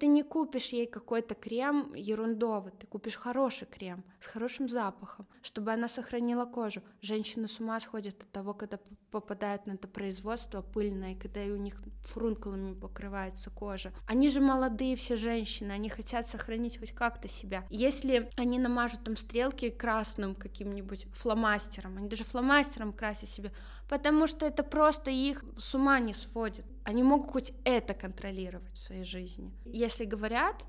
Ты 0.00 0.06
не 0.06 0.22
купишь 0.22 0.68
ей 0.68 0.86
какой-то 0.86 1.34
крем 1.34 1.92
ерундовый, 1.92 2.72
ты 2.72 2.86
купишь 2.86 3.16
хороший 3.16 3.66
крем 3.66 4.04
с 4.20 4.26
хорошим 4.26 4.68
запахом, 4.68 5.26
чтобы 5.42 5.72
она 5.72 5.86
сохранила 5.86 6.46
кожу. 6.46 6.82
Женщины 7.02 7.46
с 7.46 7.60
ума 7.60 7.78
сходят 7.80 8.22
от 8.22 8.30
того, 8.30 8.54
когда 8.54 8.78
попадают 9.10 9.66
на 9.66 9.72
это 9.72 9.86
производство 9.86 10.62
пыльное, 10.62 11.14
когда 11.14 11.40
у 11.42 11.56
них 11.56 11.82
фрункулами 12.04 12.72
покрывается 12.72 13.50
кожа. 13.50 13.92
Они 14.06 14.30
же 14.30 14.40
молодые 14.40 14.96
все 14.96 15.16
женщины, 15.16 15.72
они 15.72 15.90
хотят 15.90 16.26
сохранить 16.26 16.78
хоть 16.78 16.92
как-то 16.92 17.28
себя. 17.28 17.66
Если 17.68 18.30
они 18.36 18.58
намажут 18.58 19.04
там 19.04 19.16
стрелки 19.16 19.68
красным 19.68 20.34
каким-нибудь 20.34 21.06
фломастером, 21.12 21.98
они 21.98 22.08
даже 22.08 22.24
фломастером 22.24 22.94
красят 22.94 23.28
себе, 23.28 23.52
потому 23.88 24.26
что 24.26 24.46
это 24.46 24.62
просто 24.62 25.10
их 25.10 25.44
с 25.58 25.74
ума 25.74 25.98
не 26.00 26.14
сводит. 26.14 26.64
Они 26.84 27.02
могут 27.02 27.30
хоть 27.30 27.52
это 27.64 27.94
контролировать 27.94 28.72
в 28.72 28.78
своей 28.78 29.04
жизни. 29.04 29.52
Если 29.64 30.04
говорят, 30.04 30.64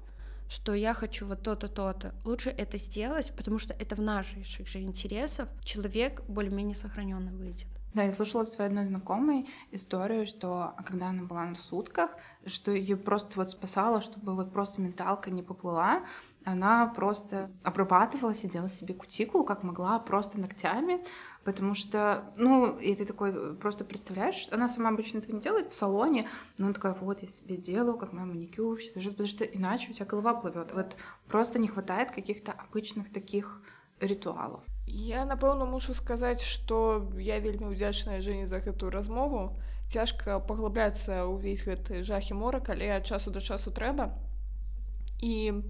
что 0.49 0.73
я 0.73 0.93
хочу 0.93 1.25
вот 1.25 1.43
то-то, 1.43 1.67
то-то, 1.67 2.15
лучше 2.23 2.49
это 2.49 2.77
сделать, 2.77 3.33
потому 3.35 3.59
что 3.59 3.73
это 3.73 3.95
в 3.95 4.01
наших 4.01 4.45
же 4.45 4.79
интересах. 4.79 5.49
Человек 5.63 6.23
более-менее 6.27 6.75
сохраненно 6.75 7.31
выйдет. 7.31 7.67
Да, 7.93 8.03
я 8.03 8.11
слышала 8.11 8.43
своей 8.43 8.69
одной 8.69 8.85
знакомой 8.85 9.47
историю, 9.71 10.27
что 10.27 10.73
когда 10.85 11.07
она 11.07 11.23
была 11.23 11.45
на 11.45 11.55
сутках, 11.55 12.11
что 12.45 12.71
ее 12.71 12.95
просто 12.95 13.31
вот 13.37 13.49
спасало, 13.49 14.01
чтобы 14.01 14.35
вот 14.35 14.53
просто 14.53 14.81
менталка 14.81 15.31
не 15.31 15.41
поплыла, 15.41 16.03
она 16.45 16.85
просто 16.87 17.49
обрабатывала, 17.63 18.35
сидела 18.35 18.69
себе 18.69 18.93
кутикулу, 18.93 19.43
как 19.43 19.63
могла, 19.63 19.97
просто 19.99 20.39
ногтями, 20.39 21.03
потому 21.46 21.74
что, 21.74 22.32
ну, 22.36 22.78
и 22.78 22.94
ты 22.94 23.04
такой 23.04 23.56
просто 23.56 23.84
представляешь, 23.84 24.48
она 24.50 24.68
сама 24.68 24.90
обычно 24.90 25.18
этого 25.18 25.34
не 25.34 25.40
делает 25.40 25.68
в 25.68 25.74
салоне, 25.74 26.28
но 26.58 26.66
она 26.66 26.74
такая, 26.74 26.94
вот, 26.94 27.22
я 27.22 27.28
себе 27.28 27.56
делаю, 27.56 27.96
как 27.98 28.12
моя 28.12 28.26
маникюр, 28.26 28.78
потому 28.94 29.28
что 29.28 29.44
иначе 29.44 29.90
у 29.90 29.92
тебя 29.92 30.06
голова 30.06 30.34
плывет. 30.34 30.72
Вот 30.72 30.96
просто 31.26 31.58
не 31.58 31.68
хватает 31.68 32.10
каких-то 32.10 32.52
обычных 32.52 33.12
таких 33.12 33.60
ритуалов. 34.00 34.62
Я 34.86 35.24
напэўна 35.24 35.64
мушу 35.64 35.94
сказаць, 35.94 36.42
што 36.42 37.08
я 37.16 37.38
вельмі 37.38 37.70
ўдзячная 37.70 38.20
жэне 38.20 38.46
за 38.46 38.58
гэтую 38.58 38.90
размову. 38.90 39.56
Цяжка 39.88 40.40
паглыбляцца 40.40 41.28
ўвесь 41.28 41.62
гэты 41.62 42.02
жахі 42.02 42.34
мора, 42.34 42.60
калі 42.60 42.98
ад 42.98 43.06
часу 43.06 43.30
да 43.30 43.40
часу 43.40 43.70
трэба. 43.70 44.10
І 45.22 45.62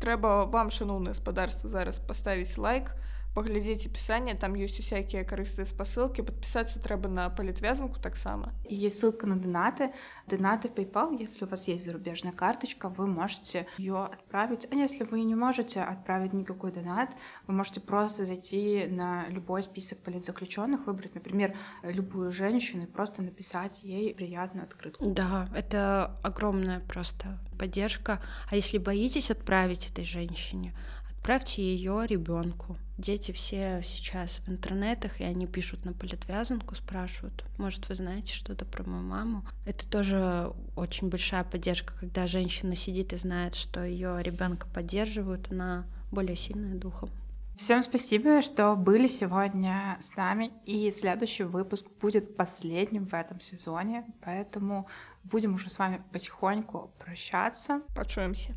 трэба 0.00 0.48
вам 0.48 0.70
шаноўна 0.70 1.12
гаспадарства 1.12 1.68
зараз 1.68 2.00
паставіць 2.00 2.56
лайк, 2.56 2.94
паглядзець 3.38 3.86
апісанне 3.86 4.34
там 4.34 4.56
ёсць 4.58 4.80
усякія 4.82 5.22
карысныя 5.22 5.68
спасылкі 5.70 6.24
подпісацца 6.26 6.80
трэба 6.82 7.10
на 7.12 7.26
палітвязанку 7.30 8.00
таксама 8.02 8.50
есть 8.66 8.98
ссылка 8.98 9.28
на 9.30 9.36
донаты 9.36 9.92
донаты 10.26 10.66
PayPal 10.68 11.14
если 11.20 11.44
у 11.44 11.48
вас 11.48 11.68
есть 11.68 11.84
зарубежная 11.84 12.32
карточка 12.32 12.88
вы 12.88 13.06
можете 13.06 13.66
ее 13.78 14.06
отправить 14.06 14.66
а 14.72 14.74
если 14.74 15.04
вы 15.04 15.22
не 15.22 15.36
можете 15.36 15.82
отправить 15.82 16.32
никакой 16.32 16.72
донат 16.72 17.14
вы 17.46 17.54
можете 17.54 17.80
просто 17.80 18.26
зайти 18.26 18.86
на 18.88 19.28
любой 19.28 19.62
список 19.62 20.00
политзаключенных 20.00 20.86
выбрать 20.86 21.14
например 21.14 21.54
любую 21.84 22.32
женщину 22.32 22.82
и 22.82 22.86
просто 22.86 23.22
написать 23.22 23.84
ей 23.84 24.14
приятную 24.14 24.64
открытку 24.64 25.06
да 25.06 25.48
это 25.54 26.18
огромная 26.24 26.80
просто 26.80 27.38
поддержка 27.56 28.20
а 28.50 28.56
если 28.56 28.78
боитесь 28.78 29.30
отправить 29.30 29.90
этой 29.90 30.04
женщине 30.04 30.74
отправьте 31.23 31.61
ее 31.61 32.05
ребенку. 32.05 32.75
Дети 32.97 33.31
все 33.31 33.81
сейчас 33.85 34.41
в 34.45 34.49
интернетах, 34.49 35.21
и 35.21 35.23
они 35.23 35.47
пишут 35.47 35.85
на 35.85 35.93
политвязанку, 35.93 36.75
спрашивают, 36.75 37.45
может, 37.57 37.87
вы 37.87 37.95
знаете 37.95 38.33
что-то 38.33 38.65
про 38.65 38.83
мою 38.83 39.03
маму. 39.03 39.45
Это 39.65 39.87
тоже 39.87 40.51
очень 40.75 41.09
большая 41.09 41.45
поддержка, 41.45 41.93
когда 41.97 42.27
женщина 42.27 42.75
сидит 42.75 43.13
и 43.13 43.15
знает, 43.15 43.55
что 43.55 43.85
ее 43.85 44.21
ребенка 44.21 44.67
поддерживают, 44.67 45.49
она 45.49 45.85
более 46.11 46.35
сильная 46.35 46.75
духом. 46.75 47.09
Всем 47.55 47.83
спасибо, 47.83 48.41
что 48.41 48.75
были 48.75 49.07
сегодня 49.07 49.97
с 50.01 50.17
нами. 50.17 50.51
И 50.65 50.91
следующий 50.91 51.43
выпуск 51.43 51.87
будет 52.01 52.35
последним 52.35 53.05
в 53.07 53.13
этом 53.13 53.39
сезоне. 53.39 54.03
Поэтому 54.25 54.87
будем 55.23 55.53
уже 55.53 55.69
с 55.69 55.79
вами 55.79 56.01
потихоньку 56.11 56.91
прощаться. 56.99 57.81
Почуемся. 57.95 58.55